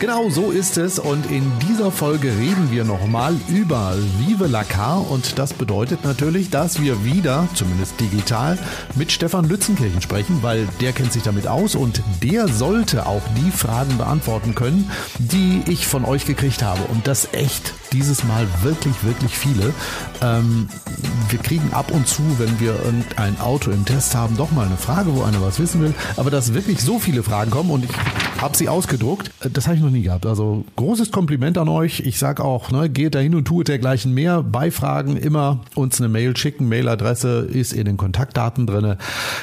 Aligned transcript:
Genau 0.00 0.28
so 0.28 0.50
ist 0.50 0.76
es 0.76 0.98
und 0.98 1.30
in 1.30 1.50
dieser 1.68 1.92
Folge 1.92 2.28
reden 2.28 2.70
wir 2.70 2.84
nochmal 2.84 3.34
über 3.48 3.94
Vive 4.18 4.48
la 4.48 4.64
Car 4.64 5.08
und 5.08 5.38
das 5.38 5.54
bedeutet 5.54 6.04
natürlich, 6.04 6.50
dass 6.50 6.82
wir 6.82 7.04
wieder, 7.04 7.48
zumindest 7.54 8.00
digital, 8.00 8.58
mit 8.96 9.12
Stefan 9.12 9.48
Lützenkirchen 9.48 10.02
sprechen, 10.02 10.42
weil 10.42 10.66
der 10.80 10.92
kennt 10.92 11.12
sich 11.12 11.22
damit 11.22 11.46
aus 11.46 11.76
und 11.76 12.02
der 12.22 12.48
sollte 12.48 13.06
auch 13.06 13.22
die 13.36 13.52
Fragen 13.52 13.96
beantworten 13.96 14.56
können, 14.56 14.90
die 15.18 15.62
ich 15.68 15.86
von 15.86 16.04
euch 16.04 16.26
gekriegt 16.26 16.62
habe 16.62 16.82
und 16.90 17.06
das 17.06 17.32
echt 17.32 17.72
dieses 17.92 18.24
Mal 18.24 18.46
wirklich, 18.62 19.04
wirklich 19.04 19.38
viele. 19.38 19.72
Ähm, 20.20 20.68
wir 21.30 21.38
kriegen 21.38 21.72
ab 21.72 21.92
und 21.92 22.08
zu, 22.08 22.22
wenn 22.38 22.58
wir 22.58 22.74
irgendein 22.84 23.40
Auto 23.40 23.70
im 23.70 23.84
Test 23.84 24.16
haben, 24.16 24.36
doch 24.36 24.50
mal 24.50 24.66
eine 24.66 24.76
Frage, 24.76 25.14
wo 25.14 25.22
einer 25.22 25.40
was 25.40 25.60
wissen 25.60 25.80
will, 25.80 25.94
aber 26.16 26.30
dass 26.30 26.52
wirklich 26.52 26.80
so 26.80 26.98
viele 26.98 27.22
Fragen 27.22 27.52
kommen 27.52 27.70
und 27.70 27.84
ich 27.84 27.90
habe 28.40 28.56
sie 28.56 28.68
ausgedruckt, 28.68 29.30
das 29.52 29.66
habe 29.66 29.76
ich 29.76 29.82
noch 29.84 29.90
nie 29.90 30.02
gehabt. 30.02 30.26
Also 30.26 30.64
großes 30.76 31.12
Kompliment 31.12 31.58
an 31.58 31.68
euch. 31.68 32.00
Ich 32.00 32.18
sag 32.18 32.40
auch, 32.40 32.70
ne, 32.70 32.88
geht 32.90 33.14
da 33.14 33.20
hin 33.20 33.34
und 33.34 33.44
tut 33.44 33.68
dergleichen 33.68 34.12
mehr. 34.12 34.42
Bei 34.42 34.70
Fragen 34.70 35.16
immer 35.16 35.60
uns 35.74 36.00
eine 36.00 36.08
Mail 36.08 36.36
schicken. 36.36 36.68
Mailadresse 36.68 37.40
ist 37.40 37.72
in 37.72 37.84
den 37.84 37.96
Kontaktdaten 37.96 38.66
drinne. 38.66 38.98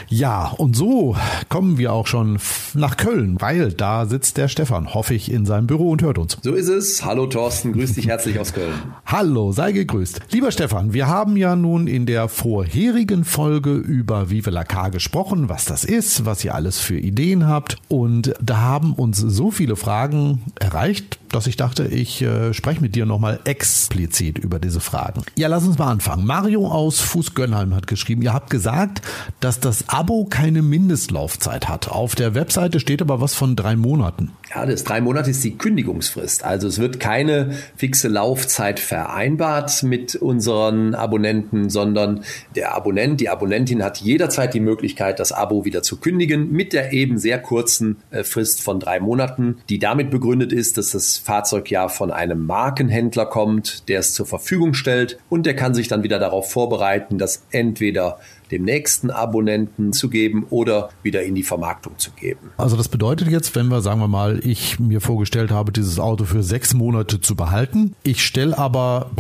Ja, 0.10 0.52
und 0.58 0.76
so 0.76 1.16
kommen 1.50 1.78
wir 1.78 1.94
auch 1.94 2.08
schon 2.08 2.40
nach 2.74 2.98
Köln, 2.98 3.38
weil 3.40 3.72
da 3.72 4.06
sitzt 4.06 4.38
der 4.38 4.48
Stefan, 4.48 4.94
hoffe 4.94 5.14
ich, 5.14 5.32
in 5.32 5.46
seinem 5.46 5.68
Büro 5.68 5.92
und 5.92 6.02
hört 6.02 6.18
uns. 6.18 6.38
So 6.42 6.54
ist 6.54 6.68
es. 6.68 7.06
Hallo 7.06 7.28
Thorsten, 7.28 7.74
grüß 7.74 7.94
dich 7.94 8.08
herzlich 8.08 8.40
aus 8.40 8.54
Köln. 8.54 8.74
Hallo, 9.06 9.52
sei 9.52 9.72
gegrüßt. 9.72 10.22
Lieber 10.32 10.52
Stefan, 10.52 10.94
wir 10.94 11.08
haben 11.08 11.38
ja 11.38 11.56
nun 11.56 11.88
in 11.88 12.06
der 12.06 12.28
vorherigen 12.28 13.24
Folge 13.24 13.74
über 13.74 14.30
Vive 14.30 14.50
la 14.50 14.64
Car 14.64 14.92
gesprochen, 14.92 15.50
was 15.50 15.66
das 15.66 15.84
ist, 15.84 16.26
was 16.26 16.44
ihr 16.44 16.56
alles 16.56 16.80
für 16.80 16.98
Ideen 16.98 17.48
habt. 17.48 17.78
Und 17.88 18.34
da 18.42 18.58
haben 18.58 18.94
uns 18.94 19.18
so 19.18 19.52
viele 19.52 19.76
Fragen 19.76 20.31
erreicht, 20.60 21.20
dass 21.32 21.48
ich 21.48 21.56
dachte, 21.56 21.88
ich 21.88 22.22
äh, 22.22 22.54
spreche 22.54 22.82
mit 22.82 22.96
dir 22.96 23.06
nochmal 23.06 23.40
explizit 23.46 24.38
über 24.38 24.60
diese 24.60 24.80
Fragen. 24.80 25.24
Ja, 25.36 25.48
lass 25.48 25.66
uns 25.66 25.78
mal 25.78 25.92
anfangen. 25.92 26.26
Mario 26.26 26.68
aus 26.68 27.00
Fußgönnheim 27.00 27.76
hat 27.76 27.88
geschrieben, 27.88 28.22
ihr 28.22 28.34
habt 28.34 28.50
gesagt, 28.50 29.02
dass 29.40 29.60
das 29.60 29.90
Abo 29.90 30.26
keine 30.26 30.62
Mindestlaufzeit 30.62 31.70
hat. 31.70 31.90
Auf 31.90 32.16
der 32.16 32.36
Webseite 32.36 32.80
steht 32.80 33.02
aber 33.02 33.22
was 33.22 33.34
von 33.34 33.56
drei 33.56 33.76
Monaten. 33.76 34.32
Ja, 34.54 34.66
das 34.66 34.84
drei 34.84 35.02
Monate 35.02 35.32
ist 35.32 35.44
die 35.44 35.58
Kündigungsfrist. 35.58 36.44
Also 36.44 36.68
es 36.68 36.80
wird 36.80 37.00
keine 37.00 37.52
fixe 37.76 38.08
Laufzeit 38.08 38.80
vereinbart 38.80 39.84
mit 39.84 40.16
unseren 40.16 40.94
Abonnenten, 40.96 41.70
sondern 41.70 42.24
der 42.56 42.76
Abonnent, 42.76 43.22
die 43.22 43.30
Abonnentin 43.30 43.84
hat 43.84 44.00
jederzeit 44.00 44.54
die 44.54 44.60
Möglichkeit, 44.60 45.20
das 45.20 45.32
Abo 45.32 45.66
wieder 45.66 45.84
zu 45.84 45.98
kündigen 45.98 46.52
mit 46.52 46.74
der 46.74 46.94
eben 46.94 47.18
sehr 47.18 47.40
kurzen 47.40 47.98
äh, 48.12 48.24
Frist 48.24 48.62
von 48.62 48.80
drei 48.80 49.00
Monaten, 49.00 49.58
die 49.70 49.80
damit 49.80 50.12
begründet 50.12 50.52
ist, 50.52 50.78
dass 50.78 50.92
das 50.92 51.21
Fahrzeug 51.22 51.70
ja 51.72 51.88
von 51.88 52.12
einem 52.12 52.46
Markenhändler 52.46 53.26
kommt, 53.26 53.88
der 53.90 54.00
es 54.00 54.14
zur 54.14 54.26
Verfügung 54.26 54.74
stellt 54.74 55.20
und 55.30 55.46
der 55.46 55.56
kann 55.56 55.74
sich 55.74 55.88
dann 55.88 56.04
wieder 56.04 56.20
darauf 56.20 56.52
vorbereiten, 56.52 57.18
dass 57.18 57.44
entweder 57.52 58.20
dem 58.52 58.64
nächsten 58.64 59.10
Abonnenten 59.10 59.94
zu 59.94 60.10
geben 60.10 60.46
oder 60.50 60.90
wieder 61.04 61.24
in 61.24 61.36
die 61.36 61.44
Vermarktung 61.44 61.98
zu 61.98 62.12
geben. 62.12 62.52
Also 62.58 62.76
das 62.76 62.90
bedeutet 62.90 63.30
jetzt, 63.30 63.56
wenn 63.56 63.68
wir, 63.68 63.82
sagen 63.82 64.02
wir 64.02 64.08
mal, 64.08 64.42
ich 64.46 64.80
mir 64.80 65.02
vorgestellt 65.02 65.52
habe, 65.52 65.72
dieses 65.72 66.00
Auto 66.00 66.26
für 66.26 66.44
sechs 66.44 66.74
Monate 66.74 67.22
zu 67.22 67.36
behalten, 67.36 67.96
ich 68.04 68.26
stelle 68.26 68.58
aber, 68.58 69.12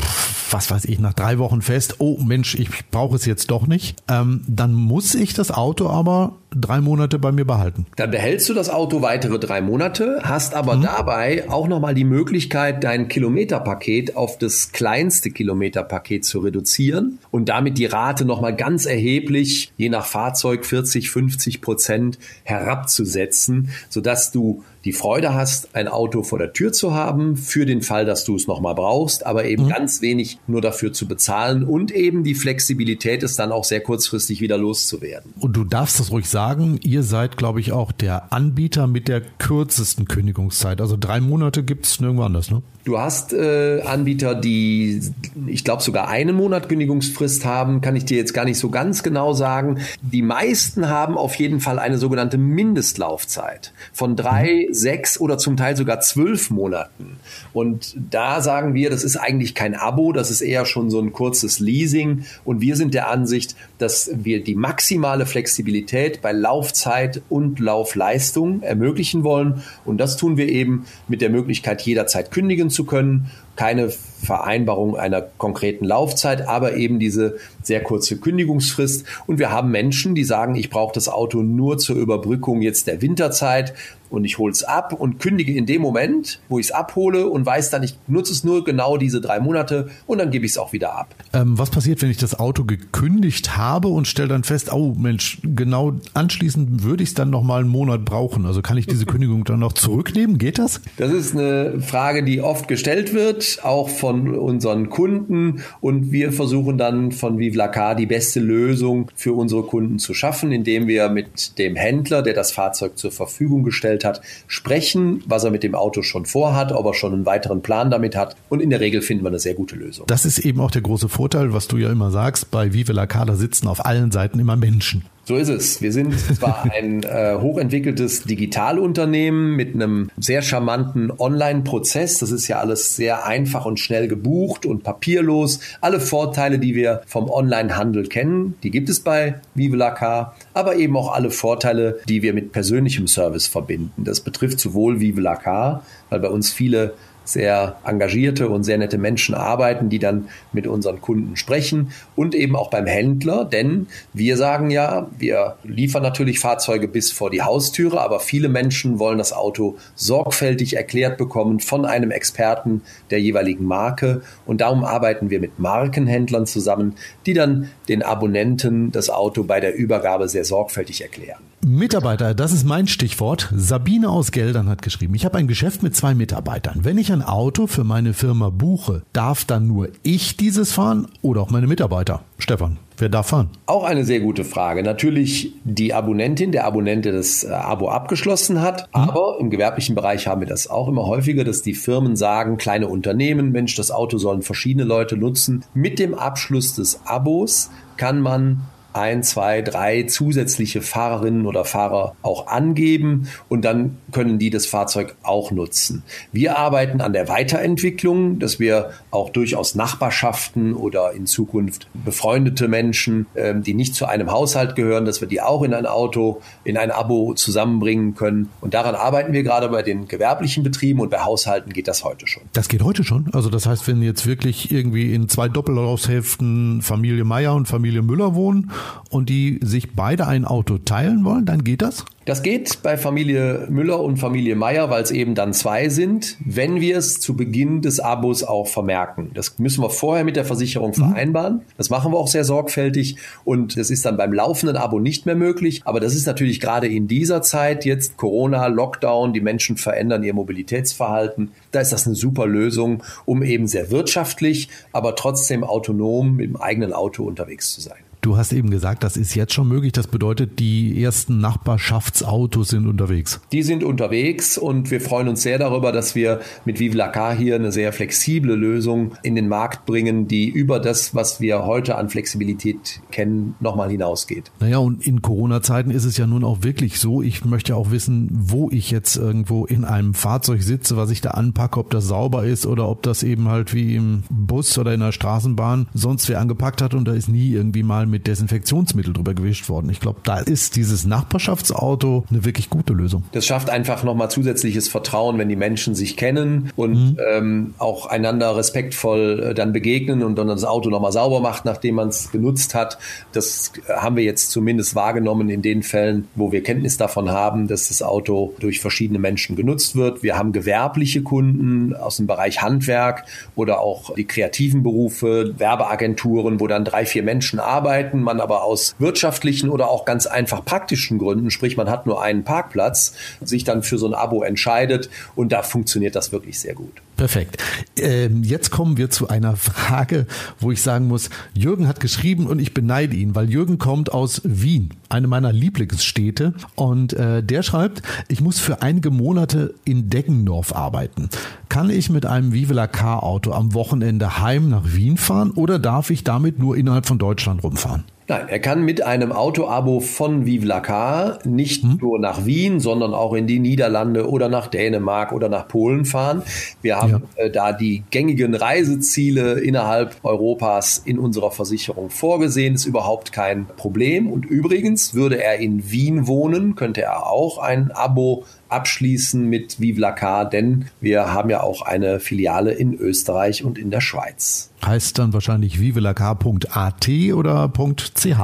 was 0.50 0.70
weiß 0.70 0.86
ich, 0.86 1.00
nach 1.00 1.14
drei 1.14 1.38
Wochen 1.38 1.62
fest, 1.62 1.96
oh 2.00 2.18
Mensch, 2.22 2.56
ich 2.56 2.70
brauche 2.90 3.16
es 3.16 3.26
jetzt 3.26 3.52
doch 3.52 3.68
nicht, 3.68 4.04
ähm, 4.10 4.44
dann 4.48 4.74
muss 4.74 5.16
ich 5.16 5.34
das 5.34 5.52
Auto 5.52 5.90
aber 5.90 6.34
drei 6.56 6.82
Monate 6.82 7.18
bei 7.18 7.32
mir 7.32 7.46
behalten. 7.46 7.86
Dann 7.96 8.12
behältst 8.12 8.50
du 8.50 8.54
das 8.54 8.70
Auto 8.70 9.02
weitere 9.02 9.40
drei 9.40 9.62
Monate, 9.62 10.20
hast 10.24 10.54
aber 10.54 10.76
mhm. 10.76 10.84
dabei 10.84 11.50
auch 11.50 11.68
nochmal 11.68 11.96
die 11.96 12.04
Möglichkeit, 12.04 12.84
dein 12.84 13.08
Kilometerpaket 13.08 14.16
auf 14.16 14.38
das 14.38 14.72
kleinste 14.72 15.32
Kilometerpaket 15.32 16.26
zu 16.26 16.40
reduzieren 16.40 17.20
und 17.32 17.50
damit 17.50 17.78
die 17.78 17.86
Rate 17.86 18.26
nochmal 18.26 18.56
ganz 18.56 18.86
erheblich, 18.86 19.72
je 19.78 19.90
nach 19.90 20.06
Fahrzeug 20.06 20.66
40, 20.66 21.10
50 21.10 21.62
Prozent 21.62 22.20
herabzusetzen, 22.44 23.70
sodass 23.90 24.32
du 24.32 24.64
die 24.86 24.94
Freude 24.94 25.34
hast, 25.34 25.76
ein 25.76 25.88
Auto 25.88 26.24
vor 26.24 26.40
der 26.40 26.54
Tür 26.54 26.74
zu 26.74 26.94
haben, 26.94 27.36
für 27.38 27.66
den 27.66 27.82
Fall, 27.82 28.06
dass 28.06 28.26
du 28.26 28.36
es 28.36 28.48
nochmal 28.48 28.76
brauchst, 28.76 29.26
aber 29.26 29.46
eben 29.46 29.66
mhm. 29.66 29.70
ganz 29.70 30.02
wenig 30.02 30.40
nur 30.48 30.62
dafür 30.62 30.94
zu 30.94 31.08
bezahlen 31.08 31.64
und 31.64 31.92
eben 31.92 32.24
die 32.24 32.36
Flexibilität 32.36 33.24
ist 33.24 33.38
dann 33.38 33.52
auch 33.52 33.64
sehr 33.64 33.82
kurzfristig 33.82 34.42
wieder 34.42 34.58
loszuwerden. 34.58 35.34
Und 35.40 35.56
du 35.56 35.64
darfst 35.64 36.00
das 36.00 36.12
ruhig 36.12 36.28
sagen, 36.30 36.80
ihr 36.84 37.04
seid, 37.04 37.38
glaube 37.38 37.60
ich, 37.60 37.72
auch 37.72 37.92
der 37.92 38.34
Anbieter 38.34 38.88
mit 38.88 39.08
der 39.08 39.22
kürzesten 39.22 40.06
Kündigungszeit. 40.06 40.82
Also 40.82 40.98
drei 41.00 41.20
Monate 41.20 41.64
gibt 41.64 41.86
es 41.86 42.00
nirgendwo 42.00 42.24
anders, 42.24 42.50
ne? 42.50 42.64
Du 42.84 42.98
hast 42.98 43.32
äh, 43.32 43.82
Anbieter, 43.82 44.34
die, 44.34 45.02
ich 45.46 45.64
glaube, 45.64 45.84
sogar 45.84 46.08
einen 46.08 46.36
Monat 46.36 46.68
Kündigungsfrist 46.68 47.46
haben, 47.46 47.82
kann 47.82 47.96
ich 47.96 48.06
dir 48.06 48.18
jetzt 48.18 48.34
gar 48.34 48.44
nicht 48.44 48.58
so 48.58 48.72
ganz 48.72 49.04
genau 49.04 49.34
sagen. 49.34 49.80
Die 50.02 50.24
meisten 50.24 50.90
haben 50.90 51.16
auf 51.16 51.36
jeden 51.36 51.60
Fall 51.60 51.78
eine 51.78 52.00
sogenannte 52.00 52.40
Mindestlaufzeit 52.40 53.72
von 53.94 54.16
drei, 54.16 54.66
mhm. 54.68 54.74
sechs 54.74 55.20
oder 55.20 55.38
zum 55.38 55.58
Teil 55.58 55.76
sogar 55.78 56.00
zwölf 56.00 56.50
Monaten. 56.50 57.20
Und 57.54 57.96
da 58.10 58.42
sagen 58.42 58.74
wir, 58.74 58.90
das 58.90 59.04
ist 59.04 59.16
eigentlich 59.18 59.54
kein 59.54 59.76
Abo, 59.76 60.12
das 60.12 60.32
ist 60.32 60.42
eher 60.42 60.66
schon 60.66 60.90
so 60.90 61.00
ein 61.00 61.14
kurzes 61.14 61.60
Leasing. 61.60 62.26
Und 62.46 62.62
wir 62.62 62.76
sind 62.76 62.96
der 62.96 63.12
Ansicht, 63.12 63.56
dass 63.78 64.10
wir 64.12 64.44
die 64.44 64.56
maximale 64.56 65.28
Flexibilität 65.28 66.24
bei 66.24 66.32
Laufzeit 66.32 67.22
und 67.30 67.60
Laufleistung 67.60 68.64
ermöglichen 68.64 69.24
wollen. 69.24 69.62
Und 69.86 70.00
das 70.00 70.18
tun 70.18 70.38
wir 70.38 70.50
eben 70.50 70.86
mit 71.08 71.22
der 71.22 71.30
Möglichkeit, 71.30 71.84
jederzeit 71.84 72.32
kündigen 72.32 72.71
zu 72.72 72.86
können 72.86 73.30
keine 73.62 73.92
Vereinbarung 73.92 74.98
einer 74.98 75.22
konkreten 75.22 75.86
Laufzeit, 75.86 76.48
aber 76.48 76.78
eben 76.78 76.98
diese 76.98 77.38
sehr 77.62 77.84
kurze 77.84 78.18
Kündigungsfrist. 78.18 79.06
Und 79.28 79.38
wir 79.38 79.52
haben 79.52 79.70
Menschen, 79.70 80.16
die 80.16 80.24
sagen, 80.24 80.56
ich 80.56 80.72
brauche 80.72 80.96
das 80.96 81.08
Auto 81.08 81.44
nur 81.44 81.78
zur 81.78 81.96
Überbrückung 81.96 82.64
jetzt 82.64 82.88
der 82.88 83.04
Winterzeit 83.04 83.76
und 84.12 84.26
ich 84.26 84.38
hole 84.38 84.52
es 84.52 84.64
ab 84.64 84.94
und 84.94 85.20
kündige 85.20 85.54
in 85.54 85.66
dem 85.66 85.82
Moment, 85.82 86.40
wo 86.50 86.60
ich 86.60 86.68
es 86.68 86.72
abhole 86.72 87.28
und 87.28 87.46
weiß 87.46 87.70
dann, 87.70 87.82
ich 87.82 87.98
nutze 88.08 88.34
es 88.34 88.44
nur 88.44 88.64
genau 88.66 88.98
diese 88.98 89.22
drei 89.22 89.40
Monate 89.40 89.90
und 90.06 90.18
dann 90.18 90.32
gebe 90.32 90.46
ich 90.46 90.52
es 90.52 90.58
auch 90.58 90.74
wieder 90.74 90.94
ab. 90.96 91.16
Ähm, 91.34 91.58
was 91.58 91.70
passiert, 91.70 92.02
wenn 92.02 92.12
ich 92.12 92.18
das 92.18 92.38
Auto 92.38 92.66
gekündigt 92.66 93.58
habe 93.58 93.88
und 93.88 94.08
stelle 94.08 94.28
dann 94.28 94.44
fest, 94.44 94.72
oh 94.74 94.96
Mensch, 94.98 95.40
genau 95.44 95.94
anschließend 96.14 96.84
würde 96.84 97.04
ich 97.04 97.10
es 97.10 97.16
dann 97.16 97.30
noch 97.30 97.42
mal 97.42 97.62
einen 97.62 97.70
Monat 97.70 98.04
brauchen. 98.04 98.46
Also 98.46 98.62
kann 98.62 98.78
ich 98.78 98.86
diese 98.86 99.06
Kündigung 99.12 99.46
dann 99.46 99.60
noch 99.60 99.74
zurücknehmen? 99.74 100.38
Geht 100.38 100.60
das? 100.60 100.82
Das 100.98 101.12
ist 101.12 101.34
eine 101.34 101.80
Frage, 101.80 102.24
die 102.24 102.42
oft 102.42 102.68
gestellt 102.68 103.14
wird, 103.14 103.51
auch 103.60 103.90
von 103.90 104.36
unseren 104.36 104.90
Kunden 104.90 105.64
und 105.80 106.12
wir 106.12 106.32
versuchen 106.32 106.78
dann 106.78 107.12
von 107.12 107.38
Vivlacar 107.38 107.96
die 107.96 108.06
beste 108.06 108.40
Lösung 108.40 109.12
für 109.16 109.34
unsere 109.34 109.64
Kunden 109.64 110.00
zu 110.00 110.14
schaffen, 110.14 110.52
indem 110.52 110.88
wir 110.88 111.10
mit 111.10 111.58
dem 111.60 111.76
Händler, 111.76 112.22
der 112.22 112.34
das 112.34 112.52
Fahrzeug 112.52 112.98
zur 112.98 113.12
Verfügung 113.12 113.64
gestellt 113.64 113.92
gestellt 113.92 114.06
hat, 114.06 114.22
sprechen, 114.48 115.24
was 115.26 115.44
er 115.44 115.52
mit 115.52 115.64
dem 115.64 115.76
Auto 115.76 116.02
schon 116.02 116.26
vorhat, 116.26 116.72
ob 116.72 116.86
er 116.86 116.94
schon 116.94 117.14
einen 117.14 117.26
weiteren 117.26 117.62
Plan 117.62 117.90
damit 117.90 118.16
hat. 118.16 118.36
Und 118.50 118.62
in 118.62 118.70
der 118.70 118.80
Regel 118.80 119.02
finden 119.02 119.24
wir 119.24 119.30
eine 119.30 119.40
sehr 119.40 119.54
gute 119.54 119.76
Lösung. 119.76 120.06
Das 120.08 120.26
ist 120.26 120.40
eben 120.40 120.60
auch 120.60 120.72
der 120.72 120.82
große 120.82 121.10
Vorteil, 121.10 121.54
was 121.54 121.68
du 121.68 121.78
ja 121.78 121.92
immer 121.92 122.12
sagst, 122.12 122.52
bei 122.52 122.74
Vive 122.74 122.94
la 122.94 123.06
Carla 123.06 123.36
sitzen 123.36 123.68
auf 123.68 123.86
allen 123.86 124.12
Seiten 124.12 124.40
immer 124.40 124.56
Menschen. 124.56 125.04
So 125.32 125.38
ist 125.38 125.48
es. 125.48 125.82
Wir 125.82 125.94
sind 125.94 126.14
zwar 126.20 126.70
ein 126.78 127.04
äh, 127.04 127.38
hochentwickeltes 127.40 128.24
Digitalunternehmen 128.24 129.56
mit 129.56 129.74
einem 129.74 130.10
sehr 130.18 130.42
charmanten 130.42 131.10
Online-Prozess. 131.10 132.18
Das 132.18 132.32
ist 132.32 132.50
ja 132.50 132.60
alles 132.60 132.98
sehr 132.98 133.26
einfach 133.26 133.66
und 133.66 133.80
schnell 133.80 134.10
gebucht 134.10 134.66
und 134.66 134.84
papierlos. 134.84 135.62
Alle 135.80 136.02
Vorteile, 136.02 136.60
die 136.60 136.76
wir 136.76 137.04
vom 137.06 137.30
Online-Handel 137.30 138.10
kennen, 138.10 138.56
die 138.62 138.72
gibt 138.72 138.90
es 138.90 139.00
bei 139.00 139.40
Vive 139.56 139.78
la 139.78 139.92
Car, 139.92 140.36
aber 140.54 140.76
eben 140.76 140.98
auch 140.98 141.14
alle 141.14 141.32
Vorteile, 141.32 142.00
die 142.10 142.24
wir 142.24 142.34
mit 142.34 142.52
persönlichem 142.52 143.08
Service 143.08 143.48
verbinden. 143.48 144.04
Das 144.04 144.20
betrifft 144.20 144.60
sowohl 144.60 145.00
Vive 145.00 145.22
la 145.22 145.38
Car, 145.38 145.86
weil 146.10 146.20
bei 146.20 146.28
uns 146.28 146.52
viele 146.52 146.94
sehr 147.24 147.78
engagierte 147.86 148.50
und 148.50 148.64
sehr 148.64 148.78
nette 148.78 148.98
Menschen 148.98 149.36
arbeiten, 149.36 149.90
die 149.90 150.00
dann 150.00 150.30
mit 150.54 150.68
unseren 150.68 151.02
Kunden 151.02 151.36
sprechen 151.36 151.92
und 152.16 152.36
eben 152.36 152.56
auch 152.56 152.70
beim 152.70 152.86
Händler, 152.86 153.46
denn 153.46 153.88
wir 154.14 154.38
sagen 154.38 154.70
ja, 154.70 155.08
wir 155.18 155.58
liefern 155.64 156.04
natürlich 156.04 156.40
Fahrzeuge 156.40 156.88
bis 156.88 157.12
vor 157.12 157.30
die 157.30 157.42
Haustüre, 157.42 158.02
aber 158.02 158.20
viele 158.20 158.50
Menschen 158.50 159.00
wollen 159.00 159.18
das 159.18 159.34
Auto 159.34 159.78
sorgfältig 159.96 160.76
erklärt 160.76 161.18
bekommen 161.18 161.60
von 161.60 161.86
einem 161.86 162.12
Experten 162.12 162.82
der 163.10 163.22
jeweiligen 163.22 163.66
Marke 163.66 164.22
und 164.46 164.62
darum 164.62 164.84
arbeiten 164.84 165.30
wir 165.30 165.40
mit 165.40 165.60
Markenhändlern 165.60 166.46
zusammen, 166.46 166.96
die 167.26 167.34
dann 167.34 167.70
den 167.88 168.04
Abonnenten 168.04 168.92
das 168.92 169.10
Auto 169.10 169.44
bei 169.44 169.60
der 169.60 169.76
Übergabe 169.76 170.28
sehr 170.28 170.46
sorgfältig 170.46 171.02
erklären. 171.02 171.51
Mitarbeiter, 171.64 172.34
das 172.34 172.54
ist 172.54 172.66
mein 172.66 172.88
Stichwort. 172.88 173.54
Sabine 173.56 174.10
aus 174.10 174.32
Geldern 174.32 174.68
hat 174.68 174.82
geschrieben, 174.82 175.14
ich 175.14 175.26
habe 175.26 175.38
ein 175.38 175.48
Geschäft 175.48 175.84
mit 175.84 175.96
zwei 175.96 176.16
Mitarbeitern. 176.16 176.80
Wenn 176.84 176.98
ich 176.98 177.12
ein 177.12 177.22
Auto 177.22 177.68
für 177.68 177.84
meine 177.84 178.14
Firma 178.14 178.50
buche, 178.50 179.04
darf 179.14 179.46
dann 179.46 179.68
nur 179.68 179.90
ich 180.02 180.38
dieses 180.38 180.72
fahren 180.72 181.08
oder 181.22 181.42
auch 181.42 181.52
meine 181.52 181.68
Mitarbeiter? 181.68 182.24
Stefan, 182.40 182.78
wer 182.98 183.10
darf 183.10 183.28
fahren? 183.28 183.52
Auch 183.68 183.84
eine 183.84 184.06
sehr 184.06 184.22
gute 184.22 184.44
Frage. 184.44 184.82
Natürlich 184.82 185.54
die 185.64 185.94
Abonnentin, 185.94 186.52
der 186.52 186.66
Abonnent, 186.66 187.06
der 187.06 187.14
das 187.14 187.44
äh, 187.44 187.50
Abo 187.50 187.90
abgeschlossen 187.90 188.60
hat. 188.60 188.88
Mhm. 188.88 189.02
Aber 189.02 189.38
im 189.40 189.52
gewerblichen 189.52 189.94
Bereich 189.94 190.26
haben 190.26 190.42
wir 190.42 190.48
das 190.48 190.68
auch 190.68 190.88
immer 190.88 191.06
häufiger, 191.06 191.44
dass 191.44 191.62
die 191.62 191.76
Firmen 191.76 192.16
sagen, 192.16 192.58
kleine 192.58 192.88
Unternehmen, 192.88 193.52
Mensch, 193.52 193.76
das 193.76 193.92
Auto 193.92 194.18
sollen 194.18 194.42
verschiedene 194.42 194.86
Leute 194.86 195.16
nutzen. 195.16 195.64
Mit 195.76 196.00
dem 196.00 196.16
Abschluss 196.16 196.74
des 196.74 197.02
Abos 197.06 197.70
kann 197.98 198.20
man 198.20 198.62
ein, 198.94 199.24
zwei, 199.24 199.62
drei 199.62 200.04
zusätzliche 200.04 200.82
Fahrerinnen 200.82 201.46
oder 201.46 201.66
Fahrer 201.66 202.16
auch 202.22 202.48
angeben 202.48 203.28
und 203.50 203.64
dann 203.64 203.98
können 204.12 204.40
die 204.40 204.50
das 204.50 204.66
Fahrzeug 204.66 205.16
auch 205.24 205.52
nutzen. 205.52 206.04
Wir 206.32 206.58
arbeiten 206.58 207.02
an 207.02 207.14
der 207.14 207.28
Weiterentwicklung, 207.28 208.40
dass 208.40 208.60
wir 208.60 208.92
auch 209.12 209.30
durchaus 209.30 209.76
Nachbarschaften 209.76 210.74
oder 210.74 211.14
in 211.14 211.26
Zukunft 211.26 211.88
befreundete 211.94 212.68
Menschen, 212.68 213.28
ähm, 213.36 213.64
die 213.64 213.74
nicht 213.74 213.96
zu 213.96 214.06
einem 214.06 214.32
Haushalt 214.32 214.76
gehören, 214.76 215.06
dass 215.06 215.22
wir 215.22 215.28
die 215.28 215.42
auch 215.42 215.64
in 215.64 215.74
ein 215.74 215.86
Auto, 215.86 216.42
in 216.64 216.78
ein 216.78 216.92
Abo 216.92 217.34
zusammenbringen 217.34 218.16
können. 218.16 218.50
Und 218.60 218.74
daran 218.74 218.96
arbeiten 218.96 219.34
wir 219.34 219.44
gerade 219.44 219.70
bei 219.70 219.84
den 219.84 220.08
gewerblichen 220.08 220.64
Betrieben 220.64 221.00
und 221.00 221.10
bei 221.10 221.20
Haushalten 221.20 221.72
geht 221.74 221.88
das 221.88 222.04
heute 222.04 222.28
schon. 222.28 222.44
Das 222.54 222.68
geht 222.68 222.84
heute 222.84 223.04
schon. 223.04 223.30
Also 223.34 223.50
das 223.50 223.66
heißt, 223.66 223.88
wenn 223.88 224.02
jetzt 224.02 224.26
wirklich 224.26 224.72
irgendwie 224.72 225.14
in 225.14 225.30
zwei 225.30 225.48
Doppelhaushälften 225.48 226.82
Familie 226.82 227.24
Meier 227.24 227.56
und 227.56 227.68
Familie 227.68 228.02
Müller 228.02 228.36
wohnen 228.36 228.72
und 229.10 229.30
die 229.30 229.60
sich 229.62 229.94
beide 229.96 230.28
ein 230.28 230.46
Auto 230.46 230.78
teilen 230.78 231.24
wollen, 231.26 231.46
dann 231.46 231.64
geht 231.64 231.82
das? 231.82 232.06
Das 232.26 232.44
geht 232.44 232.84
bei 232.84 232.98
Familie 232.98 233.66
Müller 233.72 234.00
und 234.00 234.18
Familie 234.18 234.56
Meier, 234.56 234.92
weil 234.92 235.02
es 235.02 235.10
eben 235.10 235.34
dann 235.34 235.54
zwei 235.54 235.90
sind, 235.90 236.38
wenn 236.46 236.80
wir 236.80 236.98
es 236.98 237.20
zu 237.20 237.36
Beginn 237.36 237.82
des 237.82 238.00
Abos 238.00 238.44
auch 238.44 238.68
vermerken. 238.68 239.32
Das 239.34 239.58
müssen 239.58 239.84
wir 239.84 239.90
vorher 239.90 240.24
mit 240.24 240.36
der 240.36 240.46
Versicherung 240.46 240.92
mhm. 240.92 240.94
vereinbaren. 240.94 241.62
Das 241.78 241.90
machen 241.90 242.14
wir 242.14 242.20
auch 242.20 242.28
sehr 242.28 242.44
sorgfältig 242.44 243.18
und 243.44 243.76
das 243.76 243.90
ist 243.90 244.06
dann 244.06 244.18
beim 244.18 244.34
laufenden 244.34 244.78
Abo 244.78 245.00
nicht 245.00 245.26
mehr 245.26 245.36
möglich. 245.36 245.82
Aber 245.84 246.00
das 246.00 246.14
ist 246.14 246.28
natürlich 246.28 246.60
gerade 246.60 246.88
in 246.88 247.08
dieser 247.08 247.42
Zeit 247.42 247.86
jetzt 247.86 248.18
Corona, 248.18 248.68
Lockdown, 248.68 249.34
die 249.34 249.42
Menschen 249.42 249.78
verändern 249.78 250.22
ihr 250.22 250.36
Mobilitätsverhalten. 250.36 251.52
Da 251.72 251.80
ist 251.80 251.92
das 251.92 252.06
eine 252.06 252.16
super 252.16 252.46
Lösung, 252.46 253.02
um 253.26 253.42
eben 253.42 253.66
sehr 253.66 253.90
wirtschaftlich, 253.90 254.70
aber 254.92 255.16
trotzdem 255.16 255.64
autonom 255.64 256.38
dem 256.38 256.56
eigenen 256.56 256.94
Auto 256.94 257.24
unterwegs 257.24 257.74
zu 257.74 257.82
sein. 257.82 258.11
Du 258.22 258.38
hast 258.38 258.54
eben 258.54 258.70
gesagt, 258.70 259.04
das 259.04 259.18
ist 259.18 259.34
jetzt 259.34 259.52
schon 259.52 259.68
möglich. 259.68 259.94
Das 259.94 260.06
bedeutet, 260.06 260.60
die 260.60 261.04
ersten 261.04 261.40
Nachbarschaftsautos 261.40 262.68
sind 262.68 262.86
unterwegs. 262.86 263.42
Die 263.52 263.64
sind 263.64 263.84
unterwegs 263.84 264.60
und 264.60 264.92
wir 264.92 265.02
freuen 265.02 265.28
uns 265.28 265.42
sehr 265.42 265.58
darüber, 265.58 265.92
dass 265.92 266.14
wir 266.14 266.40
mit 266.64 266.80
Vive 266.80 266.96
la 266.96 267.08
Car 267.08 267.34
hier 267.34 267.56
eine 267.56 267.72
sehr 267.72 267.92
flexible 267.92 268.54
Lösung 268.54 269.14
in 269.24 269.34
den 269.34 269.48
Markt 269.48 269.88
bringen, 269.88 270.28
die 270.28 270.50
über 270.50 270.80
das, 270.80 271.16
was 271.16 271.42
wir 271.42 271.66
heute 271.66 271.96
an 271.96 272.10
Flexibilität 272.10 273.02
kennen, 273.10 273.56
nochmal 273.60 273.90
hinausgeht. 273.90 274.52
Naja, 274.60 274.78
und 274.78 275.06
in 275.08 275.24
Corona-Zeiten 275.24 275.90
ist 275.90 276.06
es 276.06 276.16
ja 276.18 276.28
nun 276.28 276.44
auch 276.44 276.62
wirklich 276.62 277.00
so. 277.00 277.24
Ich 277.24 277.44
möchte 277.44 277.76
auch 277.76 277.90
wissen, 277.90 278.30
wo 278.32 278.70
ich 278.70 278.92
jetzt 278.92 279.16
irgendwo 279.16 279.66
in 279.66 279.84
einem 279.84 280.14
Fahrzeug 280.14 280.62
sitze, 280.62 280.96
was 280.96 281.10
ich 281.10 281.22
da 281.22 281.32
anpacke, 281.32 281.80
ob 281.80 281.90
das 281.90 282.06
sauber 282.06 282.46
ist 282.46 282.68
oder 282.68 282.88
ob 282.88 283.02
das 283.02 283.24
eben 283.24 283.48
halt 283.48 283.74
wie 283.74 283.96
im 283.96 284.22
Bus 284.30 284.78
oder 284.78 284.94
in 284.94 285.00
der 285.00 285.12
Straßenbahn 285.12 285.88
sonst 285.96 286.30
wer 286.30 286.40
angepackt 286.40 286.84
hat 286.84 286.94
und 286.94 287.08
da 287.08 287.14
ist 287.14 287.28
nie 287.28 287.54
irgendwie 287.54 287.82
mal 287.82 288.11
mit 288.12 288.28
Desinfektionsmittel 288.28 289.14
drüber 289.14 289.34
gewischt 289.34 289.70
worden. 289.70 289.90
Ich 289.90 290.00
glaube, 290.00 290.20
da 290.24 290.38
ist 290.38 290.76
dieses 290.76 291.06
Nachbarschaftsauto 291.06 292.26
eine 292.30 292.46
wirklich 292.46 292.70
gute 292.70 292.94
Lösung. 292.94 293.24
Das 293.32 293.46
schafft 293.46 293.70
einfach 293.70 294.04
nochmal 294.04 294.30
zusätzliches 294.30 294.88
Vertrauen, 294.88 295.38
wenn 295.40 295.50
die 295.50 295.56
Menschen 295.56 295.96
sich 295.96 296.18
kennen 296.18 296.72
und 296.76 297.14
mhm. 297.14 297.18
ähm, 297.32 297.74
auch 297.80 298.06
einander 298.06 298.56
respektvoll 298.56 299.44
äh, 299.44 299.54
dann 299.54 299.74
begegnen 299.74 300.24
und 300.24 300.36
dann 300.36 300.48
das 300.48 300.64
Auto 300.64 300.90
nochmal 300.90 301.12
sauber 301.12 301.40
macht, 301.40 301.66
nachdem 301.66 301.96
man 301.96 302.10
es 302.10 302.32
genutzt 302.32 302.76
hat. 302.76 303.00
Das 303.32 303.72
haben 303.90 304.18
wir 304.18 304.24
jetzt 304.24 304.52
zumindest 304.52 304.94
wahrgenommen 304.94 305.50
in 305.50 305.62
den 305.62 305.82
Fällen, 305.82 306.28
wo 306.36 306.52
wir 306.52 306.62
Kenntnis 306.62 306.98
davon 306.98 307.32
haben, 307.32 307.68
dass 307.68 307.88
das 307.88 308.02
Auto 308.02 308.54
durch 308.60 308.82
verschiedene 308.82 309.20
Menschen 309.20 309.56
genutzt 309.56 309.96
wird. 309.96 310.22
Wir 310.22 310.38
haben 310.38 310.52
gewerbliche 310.52 311.24
Kunden 311.24 311.96
aus 311.96 312.18
dem 312.18 312.28
Bereich 312.28 312.62
Handwerk 312.62 313.24
oder 313.56 313.80
auch 313.80 314.14
die 314.16 314.26
kreativen 314.26 314.84
Berufe, 314.84 315.54
Werbeagenturen, 315.58 316.60
wo 316.60 316.68
dann 316.68 316.84
drei, 316.84 317.06
vier 317.06 317.24
Menschen 317.24 317.60
arbeiten 317.60 318.01
arbeiten, 318.02 318.24
man 318.24 318.40
aber 318.40 318.64
aus 318.64 318.96
wirtschaftlichen 319.00 319.70
oder 319.70 319.90
auch 319.90 320.06
ganz 320.06 320.26
einfach 320.26 320.66
praktischen 320.66 321.18
Gründen, 321.18 321.52
sprich 321.52 321.78
man 321.78 321.90
hat 321.90 322.06
nur 322.06 322.22
einen 322.22 322.44
Parkplatz, 322.44 323.14
sich 323.42 323.64
dann 323.64 323.84
für 323.84 323.98
so 323.98 324.08
ein 324.08 324.14
Abo 324.14 324.44
entscheidet 324.44 325.10
und 325.36 325.52
da 325.52 325.64
funktioniert 325.64 326.16
das 326.16 326.32
wirklich 326.32 326.60
sehr 326.60 326.74
gut. 326.74 327.02
Perfekt. 327.18 327.58
Ähm, 327.98 328.44
jetzt 328.44 328.72
kommen 328.72 328.98
wir 328.98 329.12
zu 329.12 329.28
einer 329.28 329.56
Frage, 329.56 330.26
wo 330.60 330.72
ich 330.72 330.82
sagen 330.82 331.08
muss, 331.08 331.30
Jürgen 331.54 331.88
hat 331.88 332.00
geschrieben 332.00 332.48
und 332.48 332.58
ich 332.58 332.74
beneide 332.74 333.16
ihn, 333.16 333.36
weil 333.36 333.48
Jürgen 333.48 333.78
kommt 333.78 334.12
aus 334.12 334.42
Wien, 334.44 334.90
eine 335.08 335.28
meiner 335.28 335.54
Lieblingsstädte. 335.54 336.56
Und 336.74 337.14
äh, 337.14 337.44
der 337.44 337.62
schreibt, 337.62 338.02
ich 338.28 338.42
muss 338.42 338.60
für 338.60 338.82
einige 338.82 339.12
Monate 339.12 339.76
in 339.86 340.10
Deggendorf 340.10 340.74
arbeiten. 340.74 341.30
Kann 341.72 341.90
ich 341.90 342.10
mit 342.10 342.26
einem 342.26 342.52
Vive 342.52 342.74
la 342.74 342.86
Car 342.86 343.24
Auto 343.24 343.54
am 343.54 343.74
Wochenende 343.74 344.42
heim 344.42 344.68
nach 344.68 344.84
Wien 344.88 345.16
fahren 345.16 345.52
oder 345.52 345.80
darf 345.80 346.10
ich 346.10 346.26
damit 346.26 346.60
nur 346.60 346.76
innerhalb 346.76 347.06
von 347.06 347.18
Deutschland 347.18 347.64
rumfahren? 347.64 348.04
Nein, 348.28 348.50
er 348.50 348.60
kann 348.60 348.84
mit 348.84 349.04
einem 349.04 349.32
Auto-Abo 349.32 350.00
von 350.00 350.46
Vive 350.46 350.66
la 350.66 350.80
Car 350.80 351.40
nicht 351.44 351.84
hm? 351.84 351.98
nur 352.02 352.20
nach 352.20 352.46
Wien, 352.46 352.80
sondern 352.80 353.14
auch 353.14 353.34
in 353.34 353.48
die 353.48 353.60
Niederlande 353.60 354.30
oder 354.30 354.48
nach 354.48 354.68
Dänemark 354.68 355.32
oder 355.32 355.50
nach 355.50 355.68
Polen 355.68 356.06
fahren. 356.06 356.42
Wir 356.82 356.98
haben 356.98 357.24
ja. 357.38 357.44
äh, 357.44 357.50
da 357.50 357.72
die 357.74 358.04
gängigen 358.10 358.54
Reiseziele 358.54 359.60
innerhalb 359.60 360.16
Europas 360.24 360.98
in 360.98 361.20
unserer 361.20 361.52
Versicherung 361.52 362.10
vorgesehen. 362.10 362.76
Ist 362.76 362.86
überhaupt 362.86 363.32
kein 363.32 363.66
Problem. 363.66 364.30
Und 364.30 364.46
übrigens 364.46 365.14
würde 365.14 365.44
er 365.44 365.58
in 365.60 365.90
Wien 365.92 366.28
wohnen, 366.28 366.76
könnte 366.76 367.02
er 367.02 367.28
auch 367.28 367.58
ein 367.58 367.92
Abo 367.92 368.46
abschließen 368.72 369.48
mit 369.48 369.80
Vive 369.80 370.00
la 370.00 370.12
Car, 370.12 370.50
denn 370.50 370.88
wir 371.00 371.34
haben 371.34 371.50
ja 371.50 371.62
auch 371.62 371.82
eine 371.82 372.20
Filiale 372.20 372.72
in 372.72 372.94
Österreich 372.94 373.64
und 373.64 373.78
in 373.78 373.92
der 373.92 374.02
Schweiz. 374.02 374.71
Heißt 374.84 375.20
dann 375.20 375.34
wahrscheinlich 375.34 375.80
vivelacar.at 375.80 377.10
oder 377.34 377.72
.ch? 377.72 378.38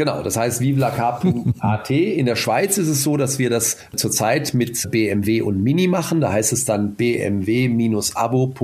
Genau, 0.00 0.22
das 0.22 0.36
heißt 0.38 0.60
vivelacar.at. 0.62 1.90
In 1.90 2.24
der 2.24 2.36
Schweiz 2.36 2.78
ist 2.78 2.88
es 2.88 3.02
so, 3.02 3.18
dass 3.18 3.38
wir 3.38 3.50
das 3.50 3.76
zurzeit 3.94 4.54
mit 4.54 4.90
BMW 4.90 5.42
und 5.42 5.62
Mini 5.62 5.88
machen. 5.88 6.22
Da 6.22 6.32
heißt 6.32 6.54
es 6.54 6.64
dann 6.64 6.94
bmw-abo.ch 6.94 8.56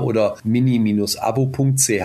oder 0.00 0.36
mini-abo.ch. 0.42 2.02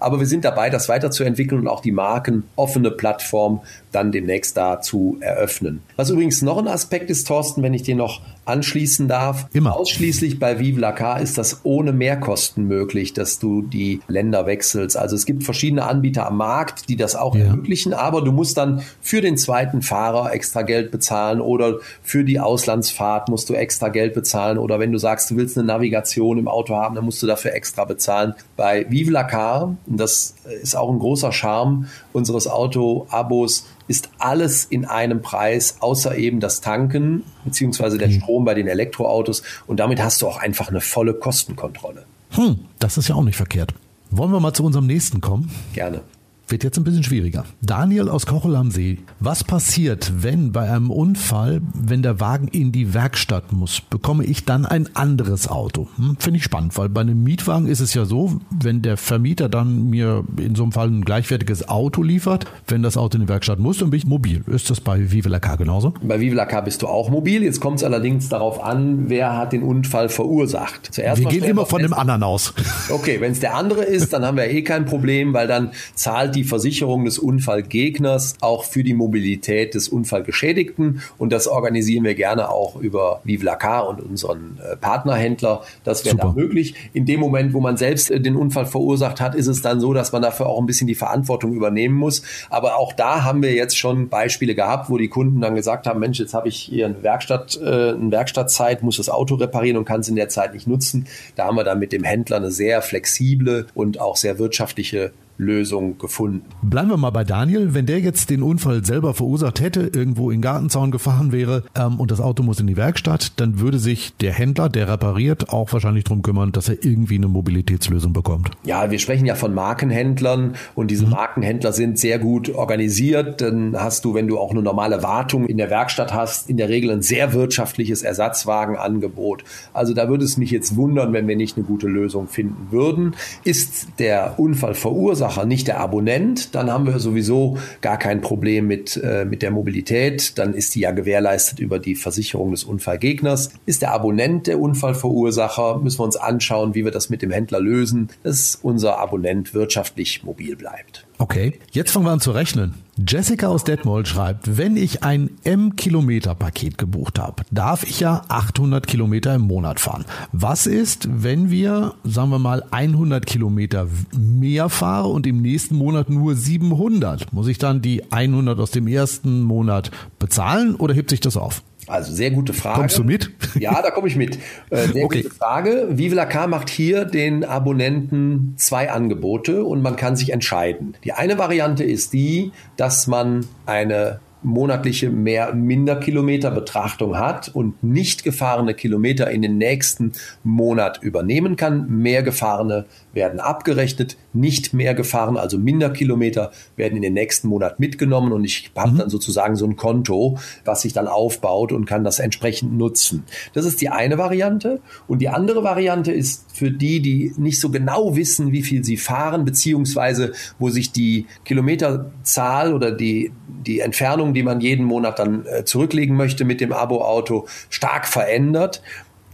Aber 0.00 0.18
wir 0.18 0.26
sind 0.26 0.44
dabei, 0.44 0.68
das 0.68 0.90
weiterzuentwickeln 0.90 1.62
und 1.62 1.68
auch 1.68 1.80
die 1.80 1.92
markenoffene 1.92 2.90
Plattform 2.90 3.62
dann 3.90 4.12
demnächst 4.12 4.56
da 4.58 4.82
zu 4.82 5.16
eröffnen. 5.20 5.80
Was 5.96 6.10
übrigens 6.10 6.42
noch 6.42 6.58
ein 6.58 6.68
Aspekt 6.68 7.08
ist, 7.08 7.26
Thorsten, 7.26 7.62
wenn 7.62 7.72
ich 7.72 7.84
den 7.84 7.96
noch 7.96 8.20
anschließen 8.44 9.08
darf. 9.08 9.46
Immer. 9.52 9.76
Ausschließlich 9.76 10.38
bei 10.38 10.58
Vive 10.58 10.80
la 10.80 10.92
Car 10.92 11.20
ist 11.20 11.38
das 11.38 11.60
ohne 11.64 11.92
Mehrkosten 11.92 12.66
möglich, 12.66 13.12
dass 13.12 13.38
du 13.38 13.62
die 13.62 14.00
Länder 14.08 14.46
wechselst. 14.46 14.96
Also 14.96 15.16
es 15.16 15.26
gibt 15.26 15.44
verschiedene 15.44 15.84
Anbieter 15.84 16.26
am 16.26 16.36
Markt, 16.36 16.88
die 16.88 16.96
das 16.96 17.16
auch 17.16 17.34
ja. 17.34 17.44
ermöglichen, 17.44 17.94
aber 17.94 18.22
du 18.22 18.32
musst 18.32 18.56
dann 18.56 18.82
für 19.00 19.20
den 19.20 19.36
zweiten 19.36 19.82
Fahrer 19.82 20.32
extra 20.32 20.62
Geld 20.62 20.90
bezahlen 20.90 21.40
oder 21.40 21.78
für 22.02 22.24
die 22.24 22.40
Auslandsfahrt 22.40 23.28
musst 23.28 23.48
du 23.48 23.54
extra 23.54 23.88
Geld 23.88 24.14
bezahlen 24.14 24.58
oder 24.58 24.78
wenn 24.78 24.92
du 24.92 24.98
sagst, 24.98 25.30
du 25.30 25.36
willst 25.36 25.56
eine 25.56 25.66
Navigation 25.66 26.38
im 26.38 26.48
Auto 26.48 26.74
haben, 26.74 26.94
dann 26.94 27.04
musst 27.04 27.22
du 27.22 27.26
dafür 27.26 27.52
extra 27.54 27.84
bezahlen. 27.84 28.34
Bei 28.56 28.86
Vive 28.90 29.10
la 29.10 29.24
Car, 29.24 29.76
und 29.86 29.98
das 29.98 30.34
ist 30.62 30.76
auch 30.76 30.90
ein 30.90 30.98
großer 30.98 31.32
Charme 31.32 31.86
unseres 32.12 32.46
Auto-Abos, 32.46 33.66
ist 33.86 34.08
alles 34.18 34.64
in 34.64 34.84
einem 34.84 35.20
Preis, 35.20 35.76
außer 35.80 36.16
eben 36.16 36.40
das 36.40 36.60
Tanken 36.60 37.22
beziehungsweise 37.44 37.98
der 37.98 38.08
hm. 38.08 38.14
Strom 38.14 38.33
bei 38.40 38.54
den 38.54 38.66
Elektroautos. 38.66 39.42
Und 39.66 39.80
damit 39.80 40.02
hast 40.02 40.22
du 40.22 40.26
auch 40.26 40.38
einfach 40.38 40.68
eine 40.68 40.80
volle 40.80 41.14
Kostenkontrolle. 41.14 42.04
Hm, 42.30 42.60
das 42.78 42.98
ist 42.98 43.08
ja 43.08 43.14
auch 43.14 43.22
nicht 43.22 43.36
verkehrt. 43.36 43.74
Wollen 44.10 44.32
wir 44.32 44.40
mal 44.40 44.52
zu 44.52 44.64
unserem 44.64 44.86
nächsten 44.86 45.20
kommen? 45.20 45.50
Gerne. 45.72 46.00
Wird 46.46 46.62
jetzt 46.62 46.76
ein 46.76 46.84
bisschen 46.84 47.02
schwieriger. 47.02 47.44
Daniel 47.62 48.10
aus 48.10 48.26
Kochel 48.26 48.54
am 48.56 48.70
See. 48.70 48.98
Was 49.18 49.44
passiert, 49.44 50.12
wenn 50.22 50.52
bei 50.52 50.70
einem 50.70 50.90
Unfall, 50.90 51.62
wenn 51.72 52.02
der 52.02 52.20
Wagen 52.20 52.48
in 52.48 52.70
die 52.70 52.92
Werkstatt 52.92 53.52
muss, 53.52 53.80
bekomme 53.80 54.24
ich 54.24 54.44
dann 54.44 54.66
ein 54.66 54.94
anderes 54.94 55.48
Auto? 55.48 55.88
Hm, 55.96 56.16
Finde 56.18 56.36
ich 56.36 56.44
spannend, 56.44 56.76
weil 56.76 56.90
bei 56.90 57.00
einem 57.00 57.22
Mietwagen 57.22 57.66
ist 57.66 57.80
es 57.80 57.94
ja 57.94 58.04
so, 58.04 58.40
wenn 58.50 58.82
der 58.82 58.98
Vermieter 58.98 59.48
dann 59.48 59.88
mir 59.88 60.24
in 60.36 60.54
so 60.54 60.64
einem 60.64 60.72
Fall 60.72 60.88
ein 60.88 61.02
gleichwertiges 61.02 61.68
Auto 61.70 62.02
liefert, 62.02 62.44
wenn 62.68 62.82
das 62.82 62.98
Auto 62.98 63.16
in 63.16 63.22
die 63.22 63.28
Werkstatt 63.28 63.58
muss, 63.58 63.78
dann 63.78 63.88
bin 63.88 63.98
ich 63.98 64.06
mobil. 64.06 64.44
Ist 64.46 64.68
das 64.68 64.82
bei 64.82 65.10
Vive 65.12 65.30
la 65.30 65.40
Car 65.40 65.56
genauso? 65.56 65.94
Bei 66.02 66.20
Vive 66.20 66.34
la 66.34 66.44
Car 66.44 66.62
bist 66.62 66.82
du 66.82 66.88
auch 66.88 67.08
mobil. 67.08 67.42
Jetzt 67.42 67.60
kommt 67.60 67.78
es 67.78 67.84
allerdings 67.84 68.28
darauf 68.28 68.62
an, 68.62 69.08
wer 69.08 69.34
hat 69.34 69.54
den 69.54 69.62
Unfall 69.62 70.10
verursacht. 70.10 70.90
Zuerst 70.92 71.22
Wir 71.22 71.28
gehen 71.28 71.44
immer 71.44 71.64
von 71.64 71.80
dem 71.80 71.94
anderen 71.94 72.22
aus. 72.22 72.52
Okay, 72.90 73.18
wenn 73.22 73.32
es 73.32 73.40
der 73.40 73.54
andere 73.54 73.82
ist, 73.82 74.12
dann 74.12 74.26
haben 74.26 74.36
wir 74.36 74.50
eh 74.50 74.60
kein 74.60 74.84
Problem, 74.84 75.32
weil 75.32 75.48
dann 75.48 75.70
zahlt 75.94 76.33
zahlt 76.34 76.36
die 76.36 76.44
Versicherung 76.44 77.04
des 77.04 77.18
Unfallgegners 77.18 78.34
auch 78.40 78.64
für 78.64 78.82
die 78.82 78.94
Mobilität 78.94 79.74
des 79.74 79.88
Unfallgeschädigten. 79.88 81.00
Und 81.18 81.32
das 81.32 81.46
organisieren 81.46 82.04
wir 82.04 82.14
gerne 82.14 82.50
auch 82.50 82.76
über 82.76 83.20
Vive 83.24 83.44
la 83.44 83.56
Car 83.56 83.88
und 83.88 84.00
unseren 84.00 84.58
äh, 84.62 84.76
Partnerhändler. 84.76 85.62
Das 85.84 86.04
wäre 86.04 86.16
da 86.16 86.32
möglich. 86.32 86.74
In 86.92 87.06
dem 87.06 87.20
Moment, 87.20 87.54
wo 87.54 87.60
man 87.60 87.76
selbst 87.76 88.10
äh, 88.10 88.20
den 88.20 88.36
Unfall 88.36 88.66
verursacht 88.66 89.20
hat, 89.20 89.34
ist 89.34 89.46
es 89.46 89.62
dann 89.62 89.80
so, 89.80 89.92
dass 89.92 90.12
man 90.12 90.22
dafür 90.22 90.46
auch 90.46 90.58
ein 90.58 90.66
bisschen 90.66 90.86
die 90.86 90.94
Verantwortung 90.94 91.52
übernehmen 91.52 91.94
muss. 91.94 92.22
Aber 92.50 92.76
auch 92.76 92.92
da 92.92 93.24
haben 93.24 93.42
wir 93.42 93.52
jetzt 93.52 93.78
schon 93.78 94.08
Beispiele 94.08 94.54
gehabt, 94.54 94.90
wo 94.90 94.98
die 94.98 95.08
Kunden 95.08 95.40
dann 95.40 95.54
gesagt 95.54 95.86
haben, 95.86 96.00
Mensch, 96.00 96.18
jetzt 96.18 96.34
habe 96.34 96.48
ich 96.48 96.56
hier 96.56 96.86
eine 96.86 97.02
Werkstatt, 97.02 97.58
äh, 97.62 97.90
eine 97.90 98.10
Werkstattzeit, 98.10 98.82
muss 98.82 98.96
das 98.96 99.08
Auto 99.08 99.36
reparieren 99.36 99.76
und 99.76 99.84
kann 99.84 100.00
es 100.00 100.08
in 100.08 100.16
der 100.16 100.28
Zeit 100.28 100.54
nicht 100.54 100.66
nutzen. 100.66 101.06
Da 101.36 101.46
haben 101.46 101.56
wir 101.56 101.64
dann 101.64 101.78
mit 101.78 101.92
dem 101.92 102.04
Händler 102.04 102.36
eine 102.36 102.50
sehr 102.50 102.82
flexible 102.82 103.66
und 103.74 104.00
auch 104.00 104.16
sehr 104.16 104.38
wirtschaftliche 104.38 105.12
Lösung 105.36 105.98
gefunden. 105.98 106.42
Bleiben 106.62 106.90
wir 106.90 106.96
mal 106.96 107.10
bei 107.10 107.24
Daniel. 107.24 107.74
Wenn 107.74 107.86
der 107.86 108.00
jetzt 108.00 108.30
den 108.30 108.42
Unfall 108.42 108.84
selber 108.84 109.14
verursacht 109.14 109.60
hätte, 109.60 109.90
irgendwo 109.92 110.30
in 110.30 110.40
Gartenzaun 110.40 110.90
gefahren 110.90 111.32
wäre 111.32 111.64
ähm, 111.74 111.98
und 111.98 112.10
das 112.10 112.20
Auto 112.20 112.42
muss 112.42 112.60
in 112.60 112.68
die 112.68 112.76
Werkstatt, 112.76 113.32
dann 113.40 113.58
würde 113.58 113.78
sich 113.78 114.14
der 114.20 114.32
Händler, 114.32 114.68
der 114.68 114.88
repariert, 114.88 115.50
auch 115.50 115.72
wahrscheinlich 115.72 116.04
darum 116.04 116.22
kümmern, 116.22 116.52
dass 116.52 116.68
er 116.68 116.84
irgendwie 116.84 117.16
eine 117.16 117.26
Mobilitätslösung 117.26 118.12
bekommt. 118.12 118.50
Ja, 118.64 118.90
wir 118.90 118.98
sprechen 118.98 119.26
ja 119.26 119.34
von 119.34 119.54
Markenhändlern 119.54 120.54
und 120.76 120.90
diese 120.90 121.06
mhm. 121.06 121.12
Markenhändler 121.12 121.72
sind 121.72 121.98
sehr 121.98 122.20
gut 122.20 122.54
organisiert. 122.54 123.40
Dann 123.40 123.76
hast 123.76 124.04
du, 124.04 124.14
wenn 124.14 124.28
du 124.28 124.38
auch 124.38 124.52
eine 124.52 124.62
normale 124.62 125.02
Wartung 125.02 125.46
in 125.46 125.56
der 125.56 125.68
Werkstatt 125.70 126.14
hast, 126.14 126.48
in 126.48 126.58
der 126.58 126.68
Regel 126.68 126.90
ein 126.90 127.02
sehr 127.02 127.32
wirtschaftliches 127.32 128.02
Ersatzwagenangebot. 128.02 129.42
Also 129.72 129.94
da 129.94 130.08
würde 130.08 130.24
es 130.24 130.36
mich 130.36 130.52
jetzt 130.52 130.76
wundern, 130.76 131.12
wenn 131.12 131.26
wir 131.26 131.36
nicht 131.36 131.56
eine 131.56 131.66
gute 131.66 131.88
Lösung 131.88 132.28
finden 132.28 132.68
würden. 132.70 133.16
Ist 133.42 133.88
der 133.98 134.38
Unfall 134.38 134.74
verursacht? 134.74 135.23
Verursacher, 135.24 135.46
nicht 135.46 135.68
der 135.68 135.80
Abonnent, 135.80 136.54
dann 136.54 136.70
haben 136.70 136.86
wir 136.86 136.98
sowieso 136.98 137.56
gar 137.80 137.98
kein 137.98 138.20
Problem 138.20 138.66
mit, 138.66 139.00
äh, 139.02 139.24
mit 139.24 139.40
der 139.40 139.50
Mobilität. 139.50 140.38
Dann 140.38 140.52
ist 140.52 140.74
die 140.74 140.80
ja 140.80 140.90
gewährleistet 140.90 141.60
über 141.60 141.78
die 141.78 141.94
Versicherung 141.94 142.50
des 142.50 142.64
Unfallgegners. 142.64 143.50
Ist 143.64 143.82
der 143.82 143.92
Abonnent 143.92 144.46
der 144.46 144.60
Unfallverursacher, 144.60 145.78
müssen 145.78 146.00
wir 146.00 146.04
uns 146.04 146.16
anschauen, 146.16 146.74
wie 146.74 146.84
wir 146.84 146.92
das 146.92 147.08
mit 147.08 147.22
dem 147.22 147.30
Händler 147.30 147.60
lösen, 147.60 148.10
dass 148.22 148.58
unser 148.60 148.98
Abonnent 148.98 149.54
wirtschaftlich 149.54 150.24
mobil 150.24 150.56
bleibt. 150.56 151.06
Okay, 151.16 151.60
jetzt 151.70 151.92
fangen 151.92 152.06
wir 152.06 152.12
an 152.12 152.20
zu 152.20 152.32
rechnen. 152.32 152.74
Jessica 152.96 153.48
aus 153.48 153.64
Detmold 153.64 154.08
schreibt, 154.08 154.56
wenn 154.56 154.76
ich 154.76 155.02
ein 155.02 155.30
M-Kilometer-Paket 155.44 156.76
gebucht 156.76 157.18
habe, 157.18 157.44
darf 157.50 157.84
ich 157.84 158.00
ja 158.00 158.22
800 158.28 158.86
Kilometer 158.86 159.34
im 159.34 159.42
Monat 159.42 159.80
fahren. 159.80 160.04
Was 160.32 160.66
ist, 160.66 161.08
wenn 161.10 161.50
wir, 161.50 161.94
sagen 162.04 162.30
wir 162.30 162.38
mal, 162.38 162.64
100 162.70 163.26
Kilometer 163.26 163.88
mehr 164.16 164.68
fahren 164.68 165.10
und 165.10 165.26
im 165.26 165.40
nächsten 165.40 165.76
Monat 165.76 166.10
nur 166.10 166.34
700? 166.34 167.32
Muss 167.32 167.46
ich 167.46 167.58
dann 167.58 167.80
die 167.82 168.12
100 168.12 168.58
aus 168.58 168.70
dem 168.70 168.86
ersten 168.86 169.42
Monat 169.42 169.90
bezahlen 170.18 170.74
oder 170.74 170.94
hebt 170.94 171.10
sich 171.10 171.20
das 171.20 171.36
auf? 171.36 171.62
Also 171.86 172.12
sehr 172.12 172.30
gute 172.30 172.52
Frage. 172.52 172.80
Kommst 172.80 172.98
du 172.98 173.04
mit? 173.04 173.30
Ja, 173.58 173.82
da 173.82 173.90
komme 173.90 174.08
ich 174.08 174.16
mit. 174.16 174.38
Äh, 174.70 174.88
sehr 174.88 175.04
okay. 175.04 175.22
gute 175.22 175.34
Frage. 175.34 175.88
Vive 175.90 176.16
Car 176.26 176.46
macht 176.46 176.70
hier 176.70 177.04
den 177.04 177.44
Abonnenten 177.44 178.54
zwei 178.56 178.90
Angebote 178.90 179.64
und 179.64 179.82
man 179.82 179.96
kann 179.96 180.16
sich 180.16 180.32
entscheiden. 180.32 180.96
Die 181.04 181.12
eine 181.12 181.38
Variante 181.38 181.84
ist 181.84 182.12
die, 182.12 182.52
dass 182.76 183.06
man 183.06 183.46
eine 183.66 184.20
monatliche 184.44 185.10
mehr 185.10 185.54
minder 185.54 185.96
Kilometer 185.96 186.50
Betrachtung 186.50 187.18
hat 187.18 187.48
und 187.48 187.82
nicht 187.82 188.24
gefahrene 188.24 188.74
Kilometer 188.74 189.30
in 189.30 189.42
den 189.42 189.58
nächsten 189.58 190.12
Monat 190.44 191.02
übernehmen 191.02 191.56
kann. 191.56 191.88
Mehr 191.88 192.22
gefahrene 192.22 192.84
werden 193.14 193.40
abgerechnet, 193.40 194.16
nicht 194.32 194.74
mehr 194.74 194.94
gefahren, 194.94 195.36
also 195.36 195.58
minder 195.58 195.90
Kilometer 195.90 196.50
werden 196.76 196.96
in 196.96 197.02
den 197.02 197.14
nächsten 197.14 197.48
Monat 197.48 197.80
mitgenommen 197.80 198.32
und 198.32 198.44
ich 198.44 198.70
habe 198.76 198.92
mhm. 198.92 198.98
dann 198.98 199.10
sozusagen 199.10 199.56
so 199.56 199.66
ein 199.66 199.76
Konto, 199.76 200.38
was 200.64 200.82
sich 200.82 200.92
dann 200.92 201.08
aufbaut 201.08 201.72
und 201.72 201.86
kann 201.86 202.04
das 202.04 202.18
entsprechend 202.18 202.76
nutzen. 202.76 203.24
Das 203.52 203.64
ist 203.64 203.80
die 203.80 203.88
eine 203.88 204.18
Variante 204.18 204.80
und 205.06 205.20
die 205.20 205.28
andere 205.28 205.62
Variante 205.62 206.12
ist 206.12 206.44
für 206.52 206.70
die, 206.70 207.00
die 207.00 207.32
nicht 207.36 207.60
so 207.60 207.70
genau 207.70 208.16
wissen, 208.16 208.52
wie 208.52 208.62
viel 208.62 208.84
sie 208.84 208.96
fahren, 208.96 209.44
beziehungsweise 209.44 210.32
wo 210.58 210.70
sich 210.70 210.92
die 210.92 211.26
Kilometerzahl 211.44 212.74
oder 212.74 212.92
die, 212.92 213.32
die 213.66 213.80
Entfernung, 213.80 214.34
die 214.34 214.42
man 214.42 214.60
jeden 214.60 214.84
Monat 214.84 215.18
dann 215.18 215.46
äh, 215.46 215.64
zurücklegen 215.64 216.16
möchte 216.16 216.44
mit 216.44 216.60
dem 216.60 216.72
Abo-Auto, 216.72 217.46
stark 217.70 218.06
verändert. 218.06 218.82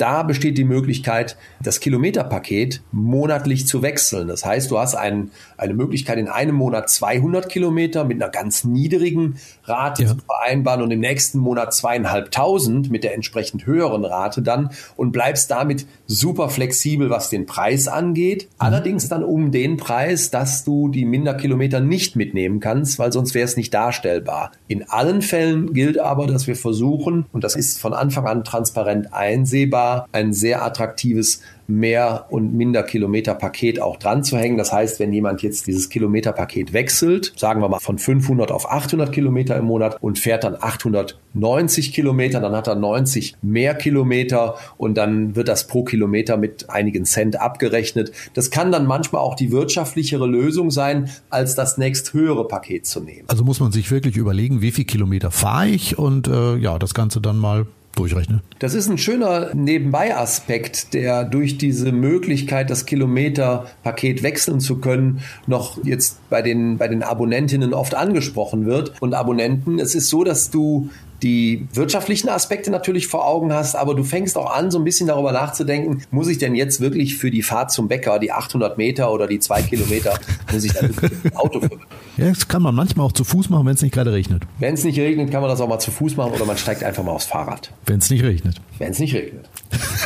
Da 0.01 0.23
besteht 0.23 0.57
die 0.57 0.65
Möglichkeit, 0.65 1.37
das 1.63 1.79
Kilometerpaket 1.79 2.81
monatlich 2.91 3.67
zu 3.67 3.83
wechseln. 3.83 4.29
Das 4.29 4.47
heißt, 4.47 4.71
du 4.71 4.79
hast 4.79 4.95
ein, 4.95 5.31
eine 5.61 5.75
Möglichkeit, 5.75 6.19
in 6.19 6.29
einem 6.29 6.55
Monat 6.55 6.89
200 6.91 7.49
Kilometer 7.49 8.05
mit 8.05 8.21
einer 8.21 8.31
ganz 8.31 8.65
niedrigen 8.65 9.37
Rate 9.65 10.03
ja. 10.03 10.09
zu 10.09 10.17
vereinbaren 10.17 10.83
und 10.83 10.91
im 10.91 11.01
nächsten 11.01 11.39
Monat 11.39 11.75
zweieinhalbtausend 11.75 12.91
mit 12.91 13.05
der 13.05 13.15
entsprechend 13.15 13.67
höheren 13.67 14.05
Rate 14.05 14.43
dann 14.43 14.71
und 14.97 15.13
bleibst 15.13 15.51
damit 15.51 15.87
super 16.07 16.49
flexibel, 16.49 17.11
was 17.11 17.31
den 17.31 17.47
Preis 17.47 17.89
angeht. 17.89 18.45
Mhm. 18.45 18.49
Allerdings 18.59 19.09
dann 19.09 19.23
um 19.23 19.53
den 19.53 19.77
Preis, 19.77 20.31
dass 20.31 20.65
du 20.65 20.89
die 20.89 21.05
Minderkilometer 21.05 21.81
nicht 21.81 22.17
mitnehmen 22.17 22.61
kannst, 22.61 22.99
weil 22.99 23.13
sonst 23.13 23.35
wäre 23.35 23.45
es 23.45 23.57
nicht 23.57 23.75
darstellbar. 23.75 24.53
In 24.67 24.89
allen 24.89 25.23
Fällen 25.23 25.73
gilt 25.73 25.99
aber, 25.99 26.27
dass 26.27 26.47
wir 26.47 26.57
versuchen, 26.57 27.27
und 27.33 27.45
das 27.45 27.55
ist 27.55 27.79
von 27.79 27.93
Anfang 27.93 28.27
an 28.27 28.45
transparent 28.45 29.13
einsehbar, 29.13 30.09
ein 30.13 30.33
sehr 30.33 30.65
attraktives 30.65 31.43
mehr 31.71 32.27
und 32.31 32.55
minder 32.55 32.83
Kilometer 32.83 33.35
Paket 33.35 33.81
auch 33.81 33.97
dran 33.97 34.25
zu 34.25 34.37
hängen. 34.37 34.59
Das 34.59 34.73
heißt, 34.73 35.01
wenn 35.01 35.13
jemand 35.13 35.43
jetzt 35.43 35.67
dieses 35.67 35.89
Kilometerpaket 35.89 36.73
wechselt, 36.73 37.33
sagen 37.37 37.63
wir 37.63 37.69
mal 37.69 37.81
von 37.81 37.99
500 37.99 38.51
auf 38.51 38.71
800 38.71 39.13
Kilometer 39.13 39.57
im 39.57 39.67
Monat 39.67 39.97
und 40.01 40.19
fährt 40.19 40.45
dann 40.45 40.57
890 40.61 41.93
Kilometer, 41.93 42.41
dann 42.41 42.55
hat 42.55 42.67
er 42.67 42.75
90 42.75 43.37
mehr 43.43 43.75
Kilometer 43.75 44.57
und 44.77 44.97
dann 44.97 45.37
wird 45.37 45.49
das 45.49 45.67
pro 45.67 45.85
Kilometer 45.85 46.37
mit 46.37 46.69
einigen 46.71 47.05
Cent 47.05 47.41
abgerechnet. 47.41 48.13
Das 48.35 48.51
kann 48.51 48.73
dann 48.73 48.87
manchmal 48.87 49.23
auch 49.23 49.35
die 49.35 49.53
wirtschaftlichere 49.53 50.27
Lösung 50.27 50.71
sein, 50.71 51.11
als 51.31 51.55
das 51.55 51.79
nächsthöhere 51.79 52.47
Paket 52.49 52.87
zu 52.87 53.01
nehmen. 53.01 53.29
Also 53.29 53.45
muss 53.45 53.61
man 53.61 53.73
sich 53.73 53.91
wirklich 53.91 54.17
überlegen, 54.17 54.61
wie 54.61 54.73
viel 54.73 54.85
Kilometer 54.85 55.31
fahre 55.31 55.69
ich 55.69 55.99
und 55.99 56.29
äh, 56.29 56.57
ja, 56.57 56.79
das 56.79 56.95
Ganze 56.95 57.21
dann 57.21 57.39
mal 57.39 57.67
durchrechne. 57.97 58.41
Das 58.59 58.75
ist 58.75 58.89
ein 58.89 58.99
schöner 58.99 59.55
Nebenbei-Aspekt, 59.55 60.95
der 60.95 61.25
durch 61.25 61.59
diese 61.59 61.93
Möglichkeit, 61.93 62.71
das 62.71 62.87
Kilometerpaket 62.87 64.23
wechseln 64.23 64.61
zu 64.61 64.79
können, 64.79 65.21
noch 65.47 65.83
jetzt 65.85 66.19
bei 66.31 66.43
den, 66.43 66.79
bei 66.79 66.89
den 66.89 67.03
Abonnentinnen 67.03 67.75
oft 67.75 67.95
angesprochen 67.95 68.67
wird. 68.67 69.01
Und 69.01 69.15
Abonnenten, 69.15 69.79
es 69.79 69.95
ist 69.95 70.09
so, 70.09 70.25
dass 70.25 70.51
du 70.51 70.91
die 71.23 71.67
wirtschaftlichen 71.73 72.29
Aspekte 72.29 72.71
natürlich 72.71 73.07
vor 73.07 73.27
Augen 73.27 73.53
hast, 73.53 73.75
aber 73.77 73.95
du 73.95 74.05
fängst 74.05 74.37
auch 74.37 74.51
an, 74.51 74.71
so 74.71 74.79
ein 74.79 74.85
bisschen 74.85 75.07
darüber 75.07 75.33
nachzudenken, 75.33 76.03
muss 76.11 76.29
ich 76.29 76.39
denn 76.39 76.55
jetzt 76.55 76.81
wirklich 76.81 77.17
für 77.17 77.31
die 77.31 77.43
Fahrt 77.43 77.73
zum 77.73 77.89
Bäcker, 77.89 78.19
die 78.19 78.33
800 78.33 78.79
Meter 78.79 79.13
oder 79.13 79.27
die 79.27 79.39
zwei 79.39 79.63
Kilometer, 79.63 80.19
muss 80.53 80.65
ich 80.65 80.73
da 80.73 80.83
wirklich 80.83 81.13
ein 81.25 81.37
Auto 81.37 81.61
für? 81.61 81.71
Ja, 82.17 82.29
das 82.29 82.49
kann 82.49 82.63
man 82.63 82.75
manchmal 82.75 83.07
auch 83.07 83.13
zu 83.13 83.25
Fuß 83.25 83.51
machen, 83.51 83.67
wenn 83.67 83.75
es 83.75 83.83
nicht 83.83 83.95
gerade 83.95 84.13
regnet. 84.13 84.43
Wenn 84.59 84.75
es 84.75 84.85
nicht 84.85 84.99
regnet, 84.99 85.31
kann 85.31 85.41
man 85.41 85.51
das 85.51 85.61
auch 85.61 85.69
mal 85.69 85.79
zu 85.79 85.91
Fuß 85.91 86.17
machen 86.17 86.33
oder 86.33 86.45
man 86.45 86.57
steigt 86.57 86.85
einfach 86.85 87.03
mal 87.03 87.13
aufs 87.13 87.27
Fahrrad. 87.27 87.73
Wenn 87.87 87.99
es 87.99 88.11
nicht 88.11 88.23
regnet. 88.23 88.61
Wenn 88.81 88.93
es 88.93 88.99
nicht 88.99 89.15
regnet. 89.15 89.47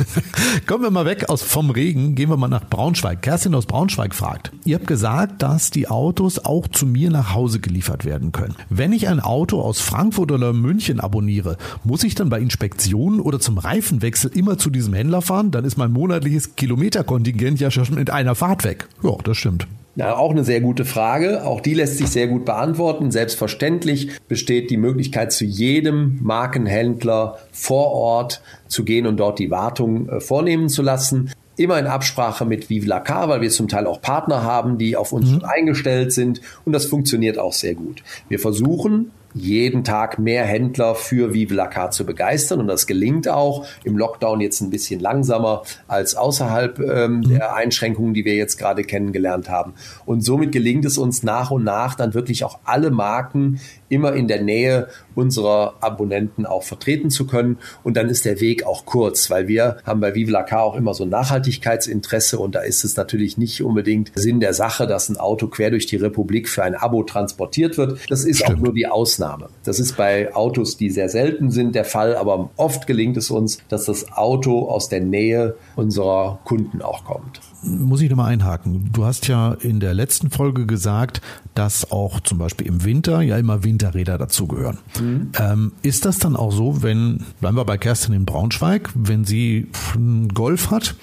Kommen 0.66 0.82
wir 0.82 0.90
mal 0.90 1.06
weg 1.06 1.28
aus 1.28 1.42
vom 1.42 1.70
Regen, 1.70 2.16
gehen 2.16 2.28
wir 2.28 2.36
mal 2.36 2.48
nach 2.48 2.68
Braunschweig. 2.68 3.22
Kerstin 3.22 3.54
aus 3.54 3.66
Braunschweig 3.66 4.16
fragt. 4.16 4.50
Ihr 4.64 4.74
habt 4.74 4.88
gesagt, 4.88 5.42
dass 5.42 5.70
die 5.70 5.86
Autos 5.86 6.40
auch 6.40 6.66
zu 6.66 6.84
mir 6.84 7.08
nach 7.10 7.32
Hause 7.34 7.60
geliefert 7.60 8.04
werden 8.04 8.32
können. 8.32 8.56
Wenn 8.70 8.92
ich 8.92 9.06
ein 9.06 9.20
Auto 9.20 9.60
aus 9.60 9.80
Frankfurt 9.80 10.32
oder 10.32 10.52
München 10.52 10.98
abonniere, 10.98 11.56
muss 11.84 12.02
ich 12.02 12.16
dann 12.16 12.30
bei 12.30 12.40
Inspektionen 12.40 13.20
oder 13.20 13.38
zum 13.38 13.58
Reifenwechsel 13.58 14.32
immer 14.34 14.58
zu 14.58 14.70
diesem 14.70 14.92
Händler 14.92 15.22
fahren? 15.22 15.52
Dann 15.52 15.64
ist 15.64 15.76
mein 15.76 15.92
monatliches 15.92 16.56
Kilometerkontingent 16.56 17.60
ja 17.60 17.70
schon 17.70 17.94
mit 17.94 18.10
einer 18.10 18.34
Fahrt 18.34 18.64
weg. 18.64 18.88
Ja, 19.04 19.12
das 19.22 19.36
stimmt. 19.36 19.68
Ja, 19.96 20.16
auch 20.16 20.32
eine 20.32 20.42
sehr 20.42 20.60
gute 20.60 20.84
Frage. 20.84 21.44
Auch 21.44 21.60
die 21.60 21.74
lässt 21.74 21.98
sich 21.98 22.08
sehr 22.08 22.26
gut 22.26 22.44
beantworten. 22.44 23.12
Selbstverständlich 23.12 24.10
besteht 24.26 24.70
die 24.70 24.76
Möglichkeit, 24.76 25.32
zu 25.32 25.44
jedem 25.44 26.18
Markenhändler 26.20 27.38
vor 27.52 27.92
Ort 27.92 28.42
zu 28.66 28.84
gehen 28.84 29.06
und 29.06 29.18
dort 29.18 29.38
die 29.38 29.50
Wartung 29.50 30.08
äh, 30.08 30.20
vornehmen 30.20 30.68
zu 30.68 30.82
lassen 30.82 31.30
immer 31.56 31.78
in 31.78 31.86
Absprache 31.86 32.44
mit 32.44 32.68
Vive 32.68 32.88
la 32.88 32.98
Car, 33.00 33.28
weil 33.28 33.40
wir 33.40 33.50
zum 33.50 33.68
Teil 33.68 33.86
auch 33.86 34.00
Partner 34.00 34.42
haben, 34.42 34.76
die 34.76 34.96
auf 34.96 35.12
uns 35.12 35.30
mhm. 35.30 35.44
eingestellt 35.44 36.12
sind 36.12 36.40
und 36.64 36.72
das 36.72 36.86
funktioniert 36.86 37.38
auch 37.38 37.52
sehr 37.52 37.74
gut. 37.74 38.02
Wir 38.28 38.40
versuchen 38.40 39.12
jeden 39.34 39.82
Tag 39.82 40.18
mehr 40.18 40.44
Händler 40.44 40.94
für 40.94 41.34
Vive 41.34 41.54
la 41.54 41.66
Carte 41.66 41.96
zu 41.96 42.06
begeistern. 42.06 42.60
Und 42.60 42.68
das 42.68 42.86
gelingt 42.86 43.28
auch 43.28 43.66
im 43.82 43.98
Lockdown 43.98 44.40
jetzt 44.40 44.60
ein 44.60 44.70
bisschen 44.70 45.00
langsamer 45.00 45.62
als 45.88 46.14
außerhalb 46.14 46.78
ähm, 46.78 47.16
mhm. 47.16 47.28
der 47.28 47.54
Einschränkungen, 47.54 48.14
die 48.14 48.24
wir 48.24 48.34
jetzt 48.34 48.56
gerade 48.56 48.84
kennengelernt 48.84 49.50
haben. 49.50 49.74
Und 50.06 50.22
somit 50.22 50.52
gelingt 50.52 50.84
es 50.84 50.98
uns 50.98 51.24
nach 51.24 51.50
und 51.50 51.64
nach 51.64 51.96
dann 51.96 52.14
wirklich 52.14 52.44
auch 52.44 52.60
alle 52.64 52.90
Marken 52.90 53.60
immer 53.94 54.12
in 54.12 54.28
der 54.28 54.42
Nähe 54.42 54.88
unserer 55.14 55.74
Abonnenten 55.80 56.44
auch 56.44 56.64
vertreten 56.64 57.10
zu 57.10 57.26
können. 57.26 57.58
Und 57.82 57.96
dann 57.96 58.08
ist 58.08 58.24
der 58.24 58.40
Weg 58.40 58.66
auch 58.66 58.84
kurz, 58.84 59.30
weil 59.30 59.48
wir 59.48 59.78
haben 59.84 60.00
bei 60.00 60.14
Vive 60.14 60.32
la 60.32 60.42
Car 60.42 60.64
auch 60.64 60.74
immer 60.74 60.92
so 60.94 61.04
ein 61.04 61.10
Nachhaltigkeitsinteresse 61.10 62.38
und 62.38 62.54
da 62.54 62.60
ist 62.60 62.84
es 62.84 62.96
natürlich 62.96 63.38
nicht 63.38 63.62
unbedingt 63.62 64.12
Sinn 64.14 64.40
der 64.40 64.52
Sache, 64.52 64.86
dass 64.86 65.08
ein 65.08 65.16
Auto 65.16 65.46
quer 65.46 65.70
durch 65.70 65.86
die 65.86 65.96
Republik 65.96 66.48
für 66.48 66.64
ein 66.64 66.74
Abo 66.74 67.04
transportiert 67.04 67.78
wird. 67.78 68.00
Das 68.10 68.24
ist 68.24 68.38
Stimmt. 68.38 68.58
auch 68.58 68.62
nur 68.64 68.74
die 68.74 68.86
Ausnahme. 68.86 69.48
Das 69.64 69.78
ist 69.78 69.96
bei 69.96 70.34
Autos, 70.34 70.76
die 70.76 70.90
sehr 70.90 71.08
selten 71.08 71.50
sind, 71.50 71.74
der 71.74 71.84
Fall, 71.84 72.16
aber 72.16 72.50
oft 72.56 72.86
gelingt 72.86 73.16
es 73.16 73.30
uns, 73.30 73.58
dass 73.68 73.84
das 73.84 74.12
Auto 74.12 74.68
aus 74.68 74.88
der 74.88 75.00
Nähe 75.00 75.54
unserer 75.76 76.40
Kunden 76.44 76.82
auch 76.82 77.04
kommt 77.04 77.40
muss 77.64 78.00
ich 78.00 78.10
nochmal 78.10 78.32
einhaken. 78.32 78.90
Du 78.92 79.04
hast 79.04 79.26
ja 79.28 79.52
in 79.54 79.80
der 79.80 79.94
letzten 79.94 80.30
Folge 80.30 80.66
gesagt, 80.66 81.20
dass 81.54 81.90
auch 81.90 82.20
zum 82.20 82.38
Beispiel 82.38 82.66
im 82.66 82.84
Winter 82.84 83.20
ja 83.22 83.38
immer 83.38 83.64
Winterräder 83.84 84.18
dazugehören. 84.18 84.78
Mhm. 85.00 85.32
Ähm, 85.38 85.72
ist 85.82 86.04
das 86.04 86.18
dann 86.18 86.36
auch 86.36 86.52
so, 86.52 86.82
wenn, 86.82 87.24
bleiben 87.40 87.56
wir 87.56 87.64
bei 87.64 87.78
Kerstin 87.78 88.14
in 88.14 88.24
Braunschweig, 88.24 88.90
wenn 88.94 89.24
sie 89.24 89.68
einen 89.94 90.28
Golf 90.28 90.70
hat, 90.70 90.94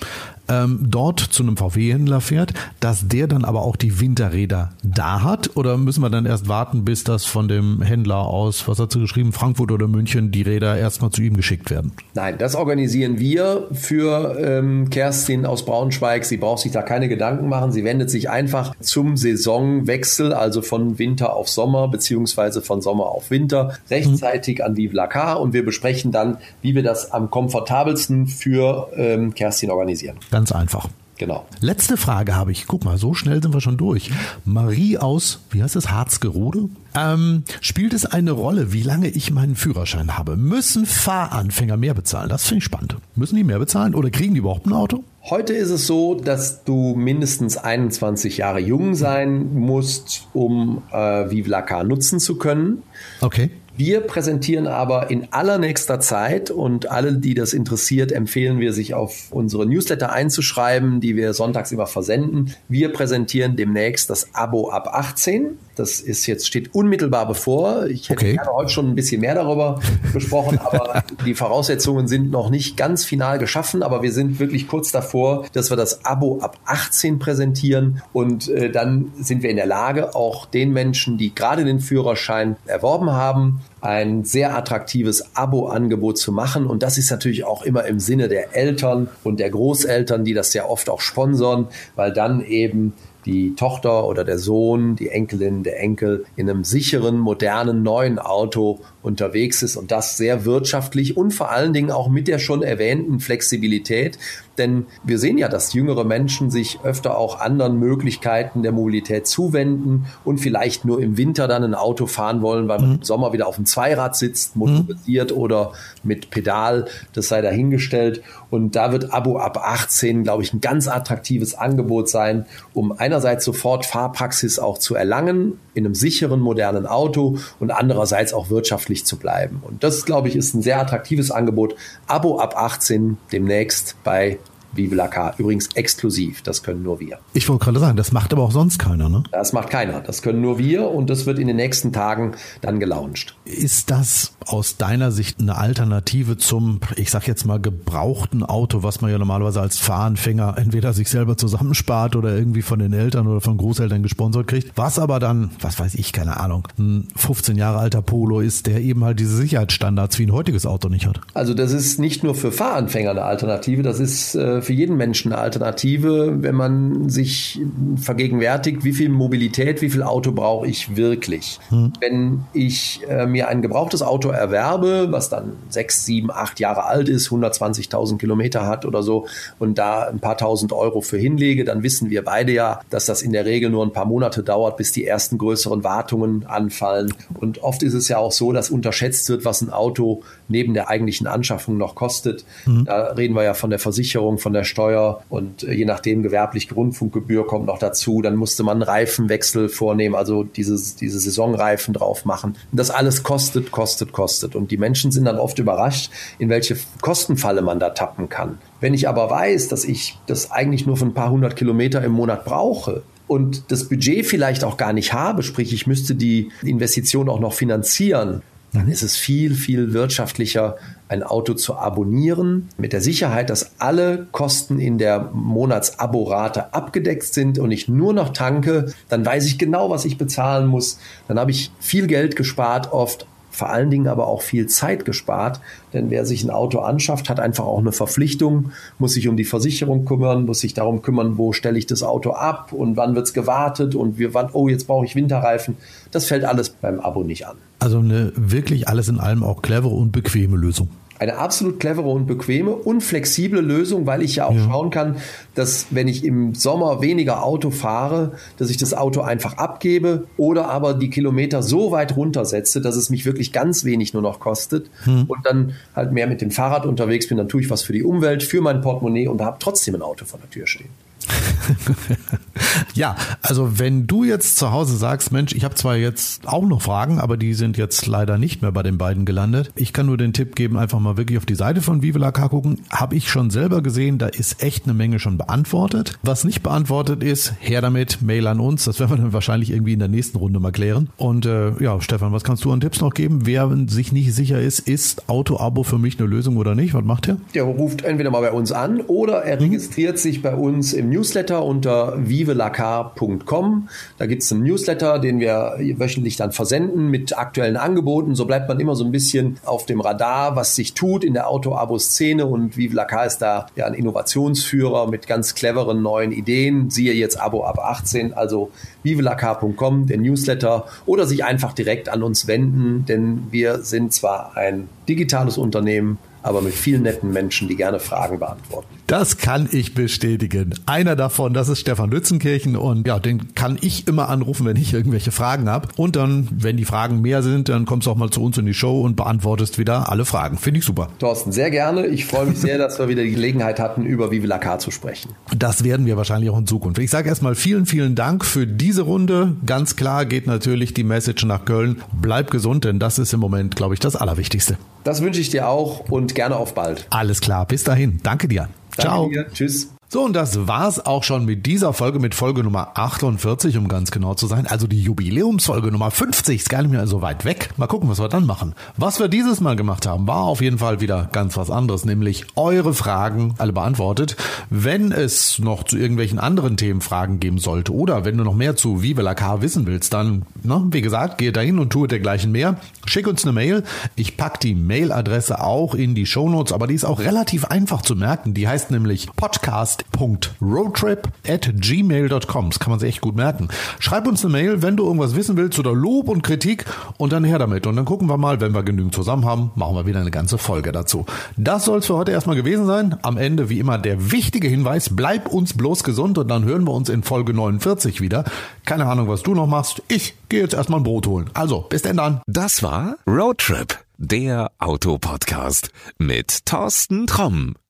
ähm, 0.51 0.79
dort 0.81 1.19
zu 1.19 1.43
einem 1.43 1.57
VW-Händler 1.57 2.21
fährt, 2.21 2.53
dass 2.79 3.07
der 3.07 3.27
dann 3.27 3.45
aber 3.45 3.61
auch 3.61 3.75
die 3.75 3.99
Winterräder 3.99 4.71
da 4.83 5.23
hat? 5.23 5.55
Oder 5.55 5.77
müssen 5.77 6.01
wir 6.01 6.09
dann 6.09 6.25
erst 6.25 6.47
warten, 6.47 6.83
bis 6.83 7.03
das 7.03 7.25
von 7.25 7.47
dem 7.47 7.81
Händler 7.81 8.17
aus, 8.17 8.67
was 8.67 8.79
hat 8.79 8.91
sie 8.91 8.99
geschrieben, 8.99 9.31
Frankfurt 9.31 9.71
oder 9.71 9.87
München, 9.87 10.31
die 10.31 10.41
Räder 10.41 10.77
erstmal 10.77 11.11
zu 11.11 11.21
ihm 11.21 11.37
geschickt 11.37 11.69
werden? 11.69 11.91
Nein, 12.13 12.35
das 12.37 12.55
organisieren 12.55 13.19
wir 13.19 13.67
für 13.71 14.37
ähm, 14.39 14.89
Kerstin 14.89 15.45
aus 15.45 15.65
Braunschweig. 15.65 16.25
Sie 16.25 16.37
braucht 16.37 16.59
sich 16.59 16.71
da 16.71 16.81
keine 16.81 17.07
Gedanken 17.07 17.47
machen. 17.47 17.71
Sie 17.71 17.83
wendet 17.83 18.09
sich 18.09 18.29
einfach 18.29 18.75
zum 18.79 19.17
Saisonwechsel, 19.17 20.33
also 20.33 20.61
von 20.61 20.99
Winter 20.99 21.35
auf 21.35 21.47
Sommer 21.47 21.87
beziehungsweise 21.87 22.61
von 22.61 22.81
Sommer 22.81 23.05
auf 23.05 23.29
Winter, 23.31 23.77
rechtzeitig 23.89 24.59
mhm. 24.59 24.65
an 24.65 24.77
Vive 24.77 24.95
la 24.95 25.07
Car 25.07 25.39
und 25.39 25.53
wir 25.53 25.63
besprechen 25.63 26.11
dann, 26.11 26.37
wie 26.61 26.75
wir 26.75 26.83
das 26.83 27.11
am 27.11 27.29
komfortabelsten 27.29 28.27
für 28.27 28.89
ähm, 28.95 29.33
Kerstin 29.33 29.71
organisieren. 29.71 30.17
Ganz 30.31 30.40
einfach. 30.49 30.87
Genau. 31.21 31.45
Letzte 31.59 31.97
Frage 31.97 32.35
habe 32.35 32.51
ich. 32.51 32.65
Guck 32.65 32.83
mal, 32.83 32.97
so 32.97 33.13
schnell 33.13 33.43
sind 33.43 33.53
wir 33.53 33.61
schon 33.61 33.77
durch. 33.77 34.09
Marie 34.43 34.97
aus, 34.97 35.39
wie 35.51 35.61
heißt 35.61 35.75
es, 35.75 35.91
Harzgerode? 35.91 36.67
Ähm, 36.95 37.43
spielt 37.61 37.93
es 37.93 38.07
eine 38.07 38.31
Rolle, 38.31 38.73
wie 38.73 38.81
lange 38.81 39.07
ich 39.07 39.29
meinen 39.29 39.55
Führerschein 39.55 40.17
habe? 40.17 40.35
Müssen 40.35 40.87
Fahranfänger 40.87 41.77
mehr 41.77 41.93
bezahlen? 41.93 42.27
Das 42.27 42.47
finde 42.47 42.57
ich 42.57 42.63
spannend. 42.63 42.95
Müssen 43.15 43.35
die 43.35 43.43
mehr 43.43 43.59
bezahlen 43.59 43.93
oder 43.93 44.09
kriegen 44.09 44.33
die 44.33 44.39
überhaupt 44.39 44.65
ein 44.65 44.73
Auto? 44.73 45.03
Heute 45.29 45.53
ist 45.53 45.69
es 45.69 45.85
so, 45.85 46.15
dass 46.15 46.63
du 46.63 46.95
mindestens 46.95 47.55
21 47.55 48.37
Jahre 48.37 48.59
jung 48.59 48.95
sein 48.95 49.53
musst, 49.53 50.27
um 50.33 50.81
äh, 50.91 51.29
Vive 51.29 51.51
la 51.51 51.61
Car 51.61 51.83
nutzen 51.83 52.19
zu 52.19 52.39
können. 52.39 52.81
Okay. 53.21 53.51
Wir 53.77 54.01
präsentieren 54.01 54.67
aber 54.67 55.09
in 55.09 55.31
allernächster 55.31 55.99
Zeit 55.99 56.51
und 56.51 56.91
alle, 56.91 57.13
die 57.13 57.33
das 57.33 57.53
interessiert, 57.53 58.11
empfehlen 58.11 58.59
wir, 58.59 58.73
sich 58.73 58.93
auf 58.93 59.27
unsere 59.31 59.65
Newsletter 59.65 60.11
einzuschreiben, 60.11 60.99
die 60.99 61.15
wir 61.15 61.33
sonntags 61.33 61.71
immer 61.71 61.87
versenden. 61.87 62.53
Wir 62.67 62.91
präsentieren 62.91 63.55
demnächst 63.55 64.09
das 64.09 64.35
Abo 64.35 64.69
ab 64.69 64.89
18. 64.93 65.57
Das 65.75 66.01
ist 66.01 66.27
jetzt, 66.27 66.45
steht 66.45 66.75
unmittelbar 66.75 67.27
bevor. 67.27 67.87
Ich 67.87 68.09
hätte 68.09 68.19
okay. 68.19 68.33
gerne 68.35 68.51
heute 68.53 68.69
schon 68.69 68.89
ein 68.89 68.95
bisschen 68.95 69.21
mehr 69.21 69.35
darüber 69.35 69.79
besprochen, 70.13 70.59
aber 70.59 71.03
die 71.25 71.33
Voraussetzungen 71.33 72.07
sind 72.07 72.29
noch 72.29 72.49
nicht 72.49 72.75
ganz 72.75 73.05
final 73.05 73.39
geschaffen, 73.39 73.83
aber 73.83 74.03
wir 74.03 74.11
sind 74.11 74.39
wirklich 74.39 74.67
kurz 74.67 74.91
davor, 74.91 75.45
dass 75.53 75.69
wir 75.69 75.77
das 75.77 76.05
Abo 76.05 76.39
ab 76.41 76.59
18 76.65 77.19
präsentieren 77.19 78.01
und 78.11 78.49
äh, 78.49 78.69
dann 78.69 79.13
sind 79.19 79.43
wir 79.43 79.49
in 79.49 79.55
der 79.55 79.65
Lage, 79.65 80.13
auch 80.13 80.45
den 80.45 80.73
Menschen, 80.73 81.17
die 81.17 81.33
gerade 81.33 81.63
den 81.63 81.79
Führerschein 81.79 82.57
erworben 82.65 83.11
haben, 83.11 83.60
ein 83.81 84.23
sehr 84.23 84.55
attraktives 84.55 85.35
Abo-Angebot 85.35 86.17
zu 86.17 86.31
machen. 86.31 86.65
Und 86.65 86.83
das 86.83 86.97
ist 86.97 87.09
natürlich 87.11 87.43
auch 87.43 87.63
immer 87.63 87.85
im 87.85 87.99
Sinne 87.99 88.27
der 88.27 88.55
Eltern 88.55 89.09
und 89.23 89.39
der 89.39 89.49
Großeltern, 89.49 90.23
die 90.23 90.33
das 90.33 90.51
sehr 90.51 90.69
oft 90.69 90.89
auch 90.89 91.01
sponsern, 91.01 91.67
weil 91.95 92.13
dann 92.13 92.43
eben 92.43 92.93
die 93.25 93.55
Tochter 93.55 94.07
oder 94.07 94.23
der 94.23 94.39
Sohn, 94.39 94.95
die 94.95 95.09
Enkelin, 95.09 95.63
der 95.63 95.79
Enkel 95.79 96.25
in 96.35 96.49
einem 96.49 96.63
sicheren, 96.63 97.19
modernen, 97.19 97.83
neuen 97.83 98.19
Auto 98.19 98.79
unterwegs 99.03 99.63
ist 99.63 99.75
und 99.75 99.91
das 99.91 100.17
sehr 100.17 100.45
wirtschaftlich 100.45 101.17
und 101.17 101.31
vor 101.31 101.51
allen 101.51 101.73
Dingen 101.73 101.91
auch 101.91 102.09
mit 102.09 102.27
der 102.27 102.39
schon 102.39 102.61
erwähnten 102.61 103.19
Flexibilität. 103.19 104.17
Denn 104.57 104.85
wir 105.03 105.17
sehen 105.17 105.37
ja, 105.37 105.47
dass 105.47 105.73
jüngere 105.73 106.03
Menschen 106.03 106.51
sich 106.51 106.79
öfter 106.83 107.17
auch 107.17 107.39
anderen 107.39 107.79
Möglichkeiten 107.79 108.63
der 108.63 108.71
Mobilität 108.71 109.25
zuwenden 109.25 110.05
und 110.23 110.39
vielleicht 110.39 110.85
nur 110.85 111.01
im 111.01 111.17
Winter 111.17 111.47
dann 111.47 111.63
ein 111.63 111.73
Auto 111.73 112.05
fahren 112.05 112.41
wollen, 112.41 112.67
weil 112.67 112.79
man 112.79 112.89
mhm. 112.89 112.95
im 112.97 113.03
Sommer 113.03 113.33
wieder 113.33 113.47
auf 113.47 113.55
dem 113.55 113.65
Zweirad 113.65 114.15
sitzt, 114.15 114.55
motorisiert 114.55 115.31
mhm. 115.31 115.37
oder 115.37 115.71
mit 116.03 116.29
Pedal. 116.29 116.85
Das 117.13 117.29
sei 117.29 117.41
dahingestellt. 117.41 118.21
Und 118.49 118.75
da 118.75 118.91
wird 118.91 119.13
Abo 119.13 119.37
ab 119.39 119.57
18, 119.57 120.23
glaube 120.23 120.43
ich, 120.43 120.53
ein 120.53 120.61
ganz 120.61 120.87
attraktives 120.87 121.55
Angebot 121.55 122.09
sein, 122.09 122.45
um 122.73 122.91
einerseits 122.91 123.45
sofort 123.45 123.85
Fahrpraxis 123.85 124.59
auch 124.59 124.77
zu 124.77 124.95
erlangen 124.95 125.59
in 125.73 125.85
einem 125.85 125.95
sicheren, 125.95 126.41
modernen 126.41 126.85
Auto 126.85 127.37
und 127.59 127.71
andererseits 127.71 128.33
auch 128.33 128.49
wirtschaftlich 128.49 128.90
zu 129.05 129.17
bleiben. 129.17 129.61
Und 129.61 129.83
das, 129.83 130.05
glaube 130.05 130.27
ich, 130.27 130.35
ist 130.35 130.53
ein 130.53 130.61
sehr 130.61 130.79
attraktives 130.79 131.31
Angebot. 131.31 131.75
Abo 132.07 132.39
ab 132.39 132.55
18 132.55 133.17
demnächst 133.31 133.95
bei 134.03 134.37
La 134.75 135.07
Car. 135.07 135.35
Übrigens 135.37 135.69
exklusiv, 135.75 136.41
das 136.41 136.63
können 136.63 136.83
nur 136.83 136.99
wir. 136.99 137.19
Ich 137.33 137.47
wollte 137.49 137.65
gerade 137.65 137.79
sagen, 137.79 137.97
das 137.97 138.11
macht 138.11 138.33
aber 138.33 138.43
auch 138.43 138.51
sonst 138.51 138.79
keiner, 138.79 139.09
ne? 139.09 139.23
Das 139.31 139.53
macht 139.53 139.69
keiner, 139.69 140.01
das 140.01 140.21
können 140.21 140.41
nur 140.41 140.57
wir 140.57 140.89
und 140.89 141.09
das 141.09 141.25
wird 141.25 141.39
in 141.39 141.47
den 141.47 141.55
nächsten 141.55 141.93
Tagen 141.93 142.33
dann 142.61 142.79
gelauncht. 142.79 143.35
Ist 143.45 143.91
das 143.91 144.33
aus 144.45 144.77
deiner 144.77 145.11
Sicht 145.11 145.39
eine 145.39 145.57
Alternative 145.57 146.37
zum, 146.37 146.79
ich 146.95 147.11
sag 147.11 147.27
jetzt 147.27 147.45
mal, 147.45 147.59
gebrauchten 147.59 148.43
Auto, 148.43 148.83
was 148.83 149.01
man 149.01 149.11
ja 149.11 149.17
normalerweise 149.17 149.61
als 149.61 149.77
Fahranfänger 149.77 150.55
entweder 150.57 150.93
sich 150.93 151.09
selber 151.09 151.37
zusammenspart 151.37 152.15
oder 152.15 152.35
irgendwie 152.35 152.61
von 152.61 152.79
den 152.79 152.93
Eltern 152.93 153.27
oder 153.27 153.41
von 153.41 153.57
Großeltern 153.57 154.03
gesponsert 154.03 154.47
kriegt, 154.47 154.71
was 154.75 154.99
aber 154.99 155.19
dann, 155.19 155.51
was 155.59 155.79
weiß 155.79 155.95
ich, 155.95 156.13
keine 156.13 156.39
Ahnung, 156.39 156.67
ein 156.79 157.07
15 157.15 157.57
Jahre 157.57 157.77
alter 157.79 158.01
Polo 158.01 158.39
ist, 158.39 158.67
der 158.67 158.81
eben 158.81 159.03
halt 159.03 159.19
diese 159.19 159.35
Sicherheitsstandards 159.35 160.17
wie 160.19 160.25
ein 160.25 160.31
heutiges 160.31 160.65
Auto 160.65 160.89
nicht 160.89 161.05
hat? 161.07 161.21
Also 161.33 161.53
das 161.53 161.71
ist 161.71 161.99
nicht 161.99 162.23
nur 162.23 162.35
für 162.35 162.51
Fahranfänger 162.51 163.11
eine 163.11 163.23
Alternative, 163.23 163.83
das 163.83 163.99
ist 163.99 164.35
äh, 164.35 164.60
für 164.61 164.73
jeden 164.73 164.97
Menschen 164.97 165.31
eine 165.31 165.41
Alternative, 165.41 166.43
wenn 166.43 166.55
man 166.55 167.09
sich 167.09 167.59
vergegenwärtigt, 167.95 168.83
wie 168.83 168.93
viel 168.93 169.09
Mobilität, 169.09 169.81
wie 169.81 169.89
viel 169.89 170.03
Auto 170.03 170.31
brauche 170.31 170.67
ich 170.67 170.95
wirklich. 170.95 171.59
Hm. 171.69 171.93
Wenn 171.99 172.43
ich 172.53 173.01
äh, 173.09 173.25
mir 173.25 173.47
ein 173.47 173.61
gebrauchtes 173.61 174.01
Auto 174.01 174.29
erwerbe, 174.29 175.07
was 175.11 175.29
dann 175.29 175.53
sechs, 175.69 176.05
sieben, 176.05 176.31
acht 176.31 176.59
Jahre 176.59 176.85
alt 176.85 177.09
ist, 177.09 177.29
120.000 177.29 178.17
Kilometer 178.17 178.65
hat 178.65 178.85
oder 178.85 179.03
so 179.03 179.27
und 179.59 179.77
da 179.77 180.07
ein 180.07 180.19
paar 180.19 180.37
tausend 180.37 180.73
Euro 180.73 181.01
für 181.01 181.17
hinlege, 181.17 181.63
dann 181.63 181.83
wissen 181.83 182.09
wir 182.09 182.23
beide 182.23 182.51
ja, 182.51 182.81
dass 182.89 183.05
das 183.05 183.21
in 183.21 183.31
der 183.31 183.45
Regel 183.45 183.69
nur 183.69 183.85
ein 183.85 183.93
paar 183.93 184.05
Monate 184.05 184.43
dauert, 184.43 184.77
bis 184.77 184.91
die 184.91 185.05
ersten 185.05 185.37
größeren 185.37 185.83
Wartungen 185.83 186.45
anfallen. 186.45 187.13
Und 187.39 187.63
oft 187.63 187.83
ist 187.83 187.93
es 187.93 188.07
ja 188.07 188.17
auch 188.17 188.31
so, 188.31 188.51
dass 188.51 188.69
unterschätzt 188.69 189.29
wird, 189.29 189.45
was 189.45 189.61
ein 189.61 189.69
Auto 189.69 190.23
neben 190.51 190.73
der 190.73 190.89
eigentlichen 190.89 191.27
Anschaffung 191.27 191.77
noch 191.77 191.95
kostet. 191.95 192.45
Mhm. 192.65 192.85
Da 192.85 193.13
reden 193.13 193.33
wir 193.35 193.43
ja 193.43 193.53
von 193.53 193.69
der 193.69 193.79
Versicherung, 193.79 194.37
von 194.37 194.53
der 194.53 194.63
Steuer 194.63 195.23
und 195.29 195.63
äh, 195.63 195.73
je 195.73 195.85
nachdem 195.85 196.23
gewerbliche 196.23 196.67
Grundfunkgebühr 196.73 197.47
kommt 197.47 197.65
noch 197.65 197.79
dazu. 197.79 198.21
Dann 198.21 198.35
musste 198.35 198.63
man 198.63 198.81
Reifenwechsel 198.81 199.69
vornehmen, 199.69 200.15
also 200.15 200.43
dieses, 200.43 200.95
diese 200.95 201.19
Saisonreifen 201.19 201.93
drauf 201.93 202.25
machen. 202.25 202.55
Und 202.71 202.77
das 202.77 202.91
alles 202.91 203.23
kostet, 203.23 203.71
kostet, 203.71 204.11
kostet. 204.11 204.55
Und 204.55 204.71
die 204.71 204.77
Menschen 204.77 205.11
sind 205.11 205.25
dann 205.25 205.37
oft 205.37 205.57
überrascht, 205.59 206.11
in 206.37 206.49
welche 206.49 206.77
Kostenfalle 207.01 207.61
man 207.61 207.79
da 207.79 207.91
tappen 207.91 208.29
kann. 208.29 208.59
Wenn 208.79 208.93
ich 208.93 209.07
aber 209.07 209.29
weiß, 209.29 209.67
dass 209.67 209.85
ich 209.85 210.17
das 210.27 210.51
eigentlich 210.51 210.85
nur 210.85 210.97
für 210.97 211.05
ein 211.05 211.13
paar 211.13 211.31
hundert 211.31 211.55
Kilometer 211.55 212.03
im 212.03 212.11
Monat 212.11 212.45
brauche, 212.45 213.03
und 213.31 213.71
das 213.71 213.87
Budget 213.87 214.25
vielleicht 214.25 214.65
auch 214.65 214.75
gar 214.75 214.91
nicht 214.91 215.13
habe, 215.13 215.41
sprich 215.41 215.71
ich 215.71 215.87
müsste 215.87 216.15
die 216.15 216.51
Investition 216.63 217.29
auch 217.29 217.39
noch 217.39 217.53
finanzieren, 217.53 218.41
dann 218.73 218.87
ist 218.87 219.03
es 219.03 219.17
viel, 219.17 219.53
viel 219.53 219.93
wirtschaftlicher, 219.93 220.77
ein 221.09 221.23
Auto 221.23 221.53
zu 221.53 221.75
abonnieren, 221.75 222.69
mit 222.77 222.93
der 222.93 223.01
Sicherheit, 223.01 223.49
dass 223.49 223.79
alle 223.79 224.27
Kosten 224.31 224.79
in 224.79 224.97
der 224.97 225.29
Monatsaborate 225.33 226.73
abgedeckt 226.73 227.25
sind 227.25 227.59
und 227.59 227.71
ich 227.71 227.89
nur 227.89 228.13
noch 228.13 228.29
tanke, 228.29 228.93
dann 229.09 229.25
weiß 229.25 229.45
ich 229.45 229.57
genau, 229.57 229.89
was 229.89 230.05
ich 230.05 230.17
bezahlen 230.17 230.67
muss. 230.67 230.99
Dann 231.27 231.37
habe 231.37 231.51
ich 231.51 231.71
viel 231.79 232.07
Geld 232.07 232.35
gespart, 232.35 232.93
oft 232.93 233.25
vor 233.51 233.69
allen 233.69 233.91
Dingen 233.91 234.07
aber 234.07 234.27
auch 234.27 234.41
viel 234.41 234.65
Zeit 234.67 235.05
gespart, 235.05 235.59
denn 235.93 236.09
wer 236.09 236.25
sich 236.25 236.43
ein 236.43 236.49
Auto 236.49 236.79
anschafft, 236.79 237.29
hat 237.29 237.39
einfach 237.39 237.65
auch 237.65 237.79
eine 237.79 237.91
Verpflichtung, 237.91 238.71
muss 238.97 239.13
sich 239.13 239.27
um 239.27 239.37
die 239.37 239.43
Versicherung 239.43 240.05
kümmern, 240.05 240.45
muss 240.45 240.61
sich 240.61 240.73
darum 240.73 241.01
kümmern, 241.01 241.37
wo 241.37 241.53
stelle 241.53 241.77
ich 241.77 241.85
das 241.85 242.01
Auto 242.01 242.31
ab 242.31 242.71
und 242.71 242.97
wann 242.97 243.13
wird 243.13 243.27
es 243.27 243.33
gewartet 243.33 243.93
und 243.93 244.17
wir 244.17 244.33
wann, 244.33 244.49
oh, 244.53 244.67
jetzt 244.67 244.87
brauche 244.87 245.05
ich 245.05 245.15
Winterreifen. 245.15 245.77
Das 246.11 246.25
fällt 246.25 246.45
alles 246.45 246.69
beim 246.69 246.99
Abo 246.99 247.23
nicht 247.23 247.45
an. 247.45 247.57
Also 247.79 247.99
eine 247.99 248.31
wirklich 248.35 248.87
alles 248.87 249.09
in 249.09 249.19
allem 249.19 249.43
auch 249.43 249.61
clevere 249.61 249.93
und 249.93 250.11
bequeme 250.11 250.55
Lösung. 250.55 250.89
Eine 251.21 251.37
absolut 251.37 251.79
clevere 251.79 252.09
und 252.09 252.25
bequeme 252.25 252.71
und 252.71 253.01
flexible 253.01 253.61
Lösung, 253.61 254.07
weil 254.07 254.23
ich 254.23 254.37
ja 254.37 254.47
auch 254.47 254.55
ja. 254.55 254.65
schauen 254.65 254.89
kann, 254.89 255.17
dass 255.53 255.85
wenn 255.91 256.07
ich 256.07 256.25
im 256.25 256.55
Sommer 256.55 256.99
weniger 257.03 257.43
Auto 257.43 257.69
fahre, 257.69 258.31
dass 258.57 258.71
ich 258.71 258.77
das 258.77 258.95
Auto 258.95 259.21
einfach 259.21 259.57
abgebe 259.57 260.23
oder 260.37 260.69
aber 260.69 260.95
die 260.95 261.11
Kilometer 261.11 261.61
so 261.61 261.91
weit 261.91 262.17
runtersetze, 262.17 262.81
dass 262.81 262.95
es 262.95 263.11
mich 263.11 263.23
wirklich 263.23 263.53
ganz 263.53 263.85
wenig 263.85 264.13
nur 264.13 264.23
noch 264.23 264.39
kostet 264.39 264.89
hm. 265.03 265.25
und 265.27 265.45
dann 265.45 265.75
halt 265.95 266.11
mehr 266.11 266.25
mit 266.25 266.41
dem 266.41 266.49
Fahrrad 266.49 266.87
unterwegs 266.87 267.27
bin, 267.27 267.37
dann 267.37 267.47
tue 267.47 267.61
ich 267.61 267.69
was 267.69 267.83
für 267.83 267.93
die 267.93 268.01
Umwelt, 268.01 268.41
für 268.41 268.61
mein 268.61 268.81
Portemonnaie 268.81 269.27
und 269.27 269.41
habe 269.41 269.57
trotzdem 269.59 269.93
ein 269.93 270.01
Auto 270.01 270.25
vor 270.25 270.39
der 270.39 270.49
Tür 270.49 270.65
stehen. 270.65 270.89
ja, 272.93 273.15
also 273.41 273.79
wenn 273.79 274.07
du 274.07 274.23
jetzt 274.23 274.57
zu 274.57 274.71
Hause 274.71 274.95
sagst, 274.97 275.31
Mensch, 275.31 275.53
ich 275.53 275.63
habe 275.63 275.75
zwar 275.75 275.95
jetzt 275.95 276.47
auch 276.47 276.65
noch 276.65 276.81
Fragen, 276.81 277.19
aber 277.19 277.37
die 277.37 277.53
sind 277.53 277.77
jetzt 277.77 278.05
leider 278.07 278.37
nicht 278.37 278.61
mehr 278.61 278.71
bei 278.71 278.83
den 278.83 278.97
beiden 278.97 279.25
gelandet. 279.25 279.71
Ich 279.75 279.93
kann 279.93 280.05
nur 280.05 280.17
den 280.17 280.33
Tipp 280.33 280.55
geben, 280.55 280.77
einfach 280.77 280.99
mal 280.99 281.17
wirklich 281.17 281.37
auf 281.37 281.45
die 281.45 281.55
Seite 281.55 281.81
von 281.81 282.01
Vive 282.01 282.19
la 282.19 282.31
Car 282.31 282.49
gucken. 282.49 282.81
Habe 282.89 283.15
ich 283.15 283.29
schon 283.29 283.49
selber 283.49 283.81
gesehen, 283.81 284.17
da 284.17 284.27
ist 284.27 284.63
echt 284.63 284.85
eine 284.85 284.93
Menge 284.93 285.19
schon 285.19 285.37
beantwortet. 285.37 286.17
Was 286.23 286.43
nicht 286.43 286.63
beantwortet 286.63 287.23
ist, 287.23 287.53
her 287.59 287.81
damit, 287.81 288.21
Mail 288.21 288.47
an 288.47 288.59
uns. 288.59 288.85
Das 288.85 288.99
werden 288.99 289.11
wir 289.11 289.17
dann 289.17 289.33
wahrscheinlich 289.33 289.71
irgendwie 289.71 289.93
in 289.93 289.99
der 289.99 290.07
nächsten 290.07 290.37
Runde 290.37 290.59
mal 290.59 290.71
klären. 290.71 291.09
Und 291.17 291.45
äh, 291.45 291.71
ja, 291.81 292.01
Stefan, 292.01 292.31
was 292.31 292.43
kannst 292.43 292.65
du 292.65 292.71
an 292.71 292.81
Tipps 292.81 293.01
noch 293.01 293.13
geben? 293.13 293.45
Wer 293.45 293.71
sich 293.87 294.11
nicht 294.11 294.33
sicher 294.33 294.59
ist, 294.59 294.79
ist 294.79 295.29
Auto-Abo 295.29 295.83
für 295.83 295.97
mich 295.97 296.19
eine 296.19 296.27
Lösung 296.27 296.57
oder 296.57 296.75
nicht? 296.75 296.93
Was 296.93 297.03
macht 297.03 297.27
er? 297.27 297.37
Der 297.53 297.63
ruft 297.63 298.03
entweder 298.03 298.31
mal 298.31 298.41
bei 298.41 298.51
uns 298.51 298.71
an 298.71 299.01
oder 299.01 299.43
er 299.43 299.57
mhm. 299.57 299.63
registriert 299.63 300.19
sich 300.19 300.41
bei 300.41 300.55
uns 300.55 300.93
im 300.93 301.10
Newsletter 301.11 301.63
unter 301.63 302.15
vivelacar.com. 302.17 303.89
Da 304.17 304.25
gibt 304.25 304.43
es 304.43 304.51
einen 304.51 304.63
Newsletter, 304.63 305.19
den 305.19 305.39
wir 305.39 305.75
wöchentlich 305.97 306.37
dann 306.37 306.51
versenden 306.51 307.09
mit 307.09 307.37
aktuellen 307.37 307.77
Angeboten. 307.77 308.33
So 308.33 308.45
bleibt 308.45 308.67
man 308.67 308.79
immer 308.79 308.95
so 308.95 309.03
ein 309.03 309.11
bisschen 309.11 309.57
auf 309.65 309.85
dem 309.85 310.01
Radar, 310.01 310.55
was 310.55 310.75
sich 310.75 310.93
tut 310.93 311.23
in 311.23 311.33
der 311.33 311.49
Auto-Abo-Szene 311.49 312.45
und 312.45 312.77
Vive 312.77 312.95
Lacar 312.95 313.25
ist 313.25 313.39
da 313.39 313.67
ja 313.75 313.85
ein 313.85 313.93
Innovationsführer 313.93 315.09
mit 315.09 315.27
ganz 315.27 315.53
cleveren 315.53 316.01
neuen 316.01 316.31
Ideen. 316.31 316.89
Siehe 316.89 317.13
jetzt 317.13 317.39
Abo 317.39 317.65
ab 317.65 317.79
18, 317.79 318.33
also 318.33 318.71
vivelacar.com, 319.03 320.07
der 320.07 320.17
Newsletter 320.17 320.85
oder 321.05 321.25
sich 321.25 321.43
einfach 321.43 321.73
direkt 321.73 322.09
an 322.09 322.23
uns 322.23 322.47
wenden, 322.47 323.05
denn 323.05 323.47
wir 323.51 323.79
sind 323.79 324.13
zwar 324.13 324.55
ein 324.55 324.87
digitales 325.09 325.57
Unternehmen, 325.57 326.19
aber 326.41 326.61
mit 326.61 326.73
vielen 326.73 327.03
netten 327.03 327.31
Menschen, 327.31 327.67
die 327.67 327.75
gerne 327.75 327.99
Fragen 327.99 328.39
beantworten. 328.39 329.00
Das 329.11 329.35
kann 329.35 329.67
ich 329.69 329.93
bestätigen. 329.93 330.73
Einer 330.85 331.17
davon, 331.17 331.53
das 331.53 331.67
ist 331.67 331.81
Stefan 331.81 332.09
Lützenkirchen 332.11 332.77
und 332.77 333.05
ja, 333.05 333.19
den 333.19 333.55
kann 333.55 333.77
ich 333.81 334.07
immer 334.07 334.29
anrufen, 334.29 334.65
wenn 334.65 334.77
ich 334.77 334.93
irgendwelche 334.93 335.31
Fragen 335.31 335.67
habe. 335.67 335.89
Und 335.97 336.15
dann, 336.15 336.47
wenn 336.49 336.77
die 336.77 336.85
Fragen 336.85 337.19
mehr 337.19 337.43
sind, 337.43 337.67
dann 337.67 337.85
kommst 337.85 338.07
du 338.07 338.11
auch 338.11 338.15
mal 338.15 338.29
zu 338.29 338.41
uns 338.41 338.57
in 338.57 338.65
die 338.65 338.73
Show 338.73 339.01
und 339.01 339.17
beantwortest 339.17 339.77
wieder 339.77 340.09
alle 340.09 340.23
Fragen. 340.23 340.57
Finde 340.57 340.79
ich 340.79 340.85
super. 340.85 341.09
Thorsten, 341.19 341.51
sehr 341.51 341.71
gerne. 341.71 342.07
Ich 342.07 342.25
freue 342.25 342.45
mich 342.45 342.59
sehr, 342.59 342.77
dass 342.77 342.99
wir 342.99 343.09
wieder 343.09 343.23
die 343.23 343.31
Gelegenheit 343.31 343.81
hatten, 343.81 344.05
über 344.05 344.31
Vive 344.31 344.47
la 344.47 344.59
Car 344.59 344.79
zu 344.79 344.91
sprechen. 344.91 345.31
Das 345.53 345.83
werden 345.83 346.05
wir 346.05 346.15
wahrscheinlich 346.15 346.49
auch 346.49 346.57
in 346.57 346.65
Zukunft. 346.65 346.97
Ich 346.99 347.09
sage 347.09 347.27
erstmal 347.27 347.55
vielen, 347.55 347.85
vielen 347.85 348.15
Dank 348.15 348.45
für 348.45 348.65
diese 348.65 349.01
Runde. 349.01 349.57
Ganz 349.65 349.97
klar 349.97 350.23
geht 350.23 350.47
natürlich 350.47 350.93
die 350.93 351.03
Message 351.03 351.43
nach 351.43 351.65
Köln. 351.65 352.01
Bleib 352.13 352.49
gesund, 352.49 352.85
denn 352.85 352.97
das 352.97 353.19
ist 353.19 353.33
im 353.33 353.41
Moment, 353.41 353.75
glaube 353.75 353.93
ich, 353.93 353.99
das 353.99 354.15
Allerwichtigste. 354.15 354.77
Das 355.03 355.21
wünsche 355.21 355.41
ich 355.41 355.49
dir 355.49 355.67
auch 355.67 356.09
und 356.09 356.33
gerne 356.33 356.55
auf 356.55 356.75
bald. 356.75 357.07
Alles 357.09 357.41
klar, 357.41 357.65
bis 357.65 357.83
dahin. 357.83 358.21
Danke 358.23 358.47
dir. 358.47 358.69
Danke 359.01 359.09
Ciao. 359.09 359.29
Dir. 359.29 359.49
Tschüss. 359.53 359.93
So, 360.13 360.25
und 360.25 360.33
das 360.33 360.67
war's 360.67 361.05
auch 361.05 361.23
schon 361.23 361.45
mit 361.45 361.65
dieser 361.65 361.93
Folge, 361.93 362.19
mit 362.19 362.35
Folge 362.35 362.65
Nummer 362.65 362.89
48, 362.95 363.77
um 363.77 363.87
ganz 363.87 364.11
genau 364.11 364.33
zu 364.33 364.45
sein. 364.45 364.67
Also 364.67 364.85
die 364.85 365.01
Jubiläumsfolge 365.01 365.89
Nummer 365.89 366.11
50 366.11 366.59
ist 366.59 366.69
gar 366.69 366.81
nicht 366.81 366.91
mehr 366.91 367.07
so 367.07 367.21
weit 367.21 367.45
weg. 367.45 367.69
Mal 367.77 367.87
gucken, 367.87 368.09
was 368.09 368.19
wir 368.19 368.27
dann 368.27 368.45
machen. 368.45 368.75
Was 368.97 369.21
wir 369.21 369.29
dieses 369.29 369.61
Mal 369.61 369.77
gemacht 369.77 370.05
haben, 370.05 370.27
war 370.27 370.43
auf 370.43 370.59
jeden 370.59 370.79
Fall 370.79 370.99
wieder 370.99 371.29
ganz 371.31 371.55
was 371.55 371.71
anderes, 371.71 372.03
nämlich 372.03 372.45
eure 372.57 372.93
Fragen 372.93 373.55
alle 373.57 373.71
beantwortet. 373.71 374.35
Wenn 374.69 375.13
es 375.13 375.59
noch 375.59 375.83
zu 375.83 375.97
irgendwelchen 375.97 376.39
anderen 376.39 376.75
Themen 376.75 376.99
Fragen 376.99 377.39
geben 377.39 377.57
sollte 377.57 377.93
oder 377.93 378.25
wenn 378.25 378.37
du 378.37 378.43
noch 378.43 378.53
mehr 378.53 378.75
zu 378.75 379.01
Vive 379.01 379.21
la 379.21 379.33
Car 379.33 379.61
wissen 379.61 379.87
willst, 379.87 380.11
dann, 380.11 380.41
na, 380.61 380.83
wie 380.91 381.01
gesagt, 381.01 381.37
geh 381.37 381.53
dahin 381.53 381.79
und 381.79 381.89
tue 381.89 382.09
dergleichen 382.09 382.51
mehr. 382.51 382.75
Schick 383.05 383.27
uns 383.27 383.45
eine 383.45 383.53
Mail. 383.53 383.83
Ich 384.17 384.35
pack 384.35 384.59
die 384.59 384.75
Mailadresse 384.75 385.63
auch 385.63 385.95
in 385.95 386.15
die 386.15 386.25
Shownotes, 386.25 386.73
aber 386.73 386.87
die 386.87 386.95
ist 386.95 387.05
auch 387.05 387.21
relativ 387.21 387.63
einfach 387.63 388.01
zu 388.01 388.17
merken. 388.17 388.53
Die 388.53 388.67
heißt 388.67 388.91
nämlich 388.91 389.29
podcast 389.37 390.00
podcast.roadtrip 390.11 391.27
at 391.47 391.71
gmail.com. 391.75 392.69
Das 392.69 392.79
kann 392.79 392.89
man 392.91 392.99
sich 392.99 393.09
echt 393.09 393.21
gut 393.21 393.35
merken. 393.35 393.69
Schreib 393.99 394.27
uns 394.27 394.43
eine 394.43 394.51
Mail, 394.51 394.81
wenn 394.81 394.97
du 394.97 395.05
irgendwas 395.05 395.35
wissen 395.35 395.57
willst 395.57 395.79
oder 395.79 395.93
Lob 395.93 396.29
und 396.29 396.41
Kritik 396.43 396.85
und 397.17 397.33
dann 397.33 397.43
her 397.43 397.59
damit. 397.59 397.87
Und 397.87 397.95
dann 397.95 398.05
gucken 398.05 398.27
wir 398.27 398.37
mal, 398.37 398.61
wenn 398.61 398.73
wir 398.73 398.83
genügend 398.83 399.13
zusammen 399.13 399.45
haben, 399.45 399.71
machen 399.75 399.95
wir 399.95 400.05
wieder 400.05 400.19
eine 400.19 400.31
ganze 400.31 400.57
Folge 400.57 400.91
dazu. 400.91 401.25
Das 401.57 401.85
soll 401.85 401.99
es 401.99 402.07
für 402.07 402.15
heute 402.15 402.31
erstmal 402.31 402.55
gewesen 402.55 402.85
sein. 402.85 403.17
Am 403.21 403.37
Ende 403.37 403.69
wie 403.69 403.79
immer 403.79 403.97
der 403.97 404.31
wichtige 404.31 404.67
Hinweis, 404.67 405.15
bleib 405.15 405.47
uns 405.47 405.75
bloß 405.75 406.03
gesund 406.03 406.37
und 406.37 406.47
dann 406.47 406.65
hören 406.65 406.85
wir 406.85 406.93
uns 406.93 407.09
in 407.09 407.23
Folge 407.23 407.53
49 407.53 408.21
wieder. 408.21 408.45
Keine 408.85 409.05
Ahnung, 409.05 409.27
was 409.27 409.43
du 409.43 409.53
noch 409.53 409.67
machst. 409.67 410.01
Ich 410.07 410.35
gehe 410.49 410.61
jetzt 410.61 410.73
erstmal 410.73 410.99
ein 410.99 411.03
Brot 411.03 411.27
holen. 411.27 411.49
Also, 411.53 411.81
bis 411.89 412.01
denn 412.01 412.17
dann. 412.17 412.41
Das 412.47 412.83
war 412.83 413.15
Roadtrip, 413.27 413.97
der 414.17 414.71
Autopodcast 414.79 415.89
mit 416.17 416.65
Thorsten 416.65 417.27
Tromm. 417.27 417.75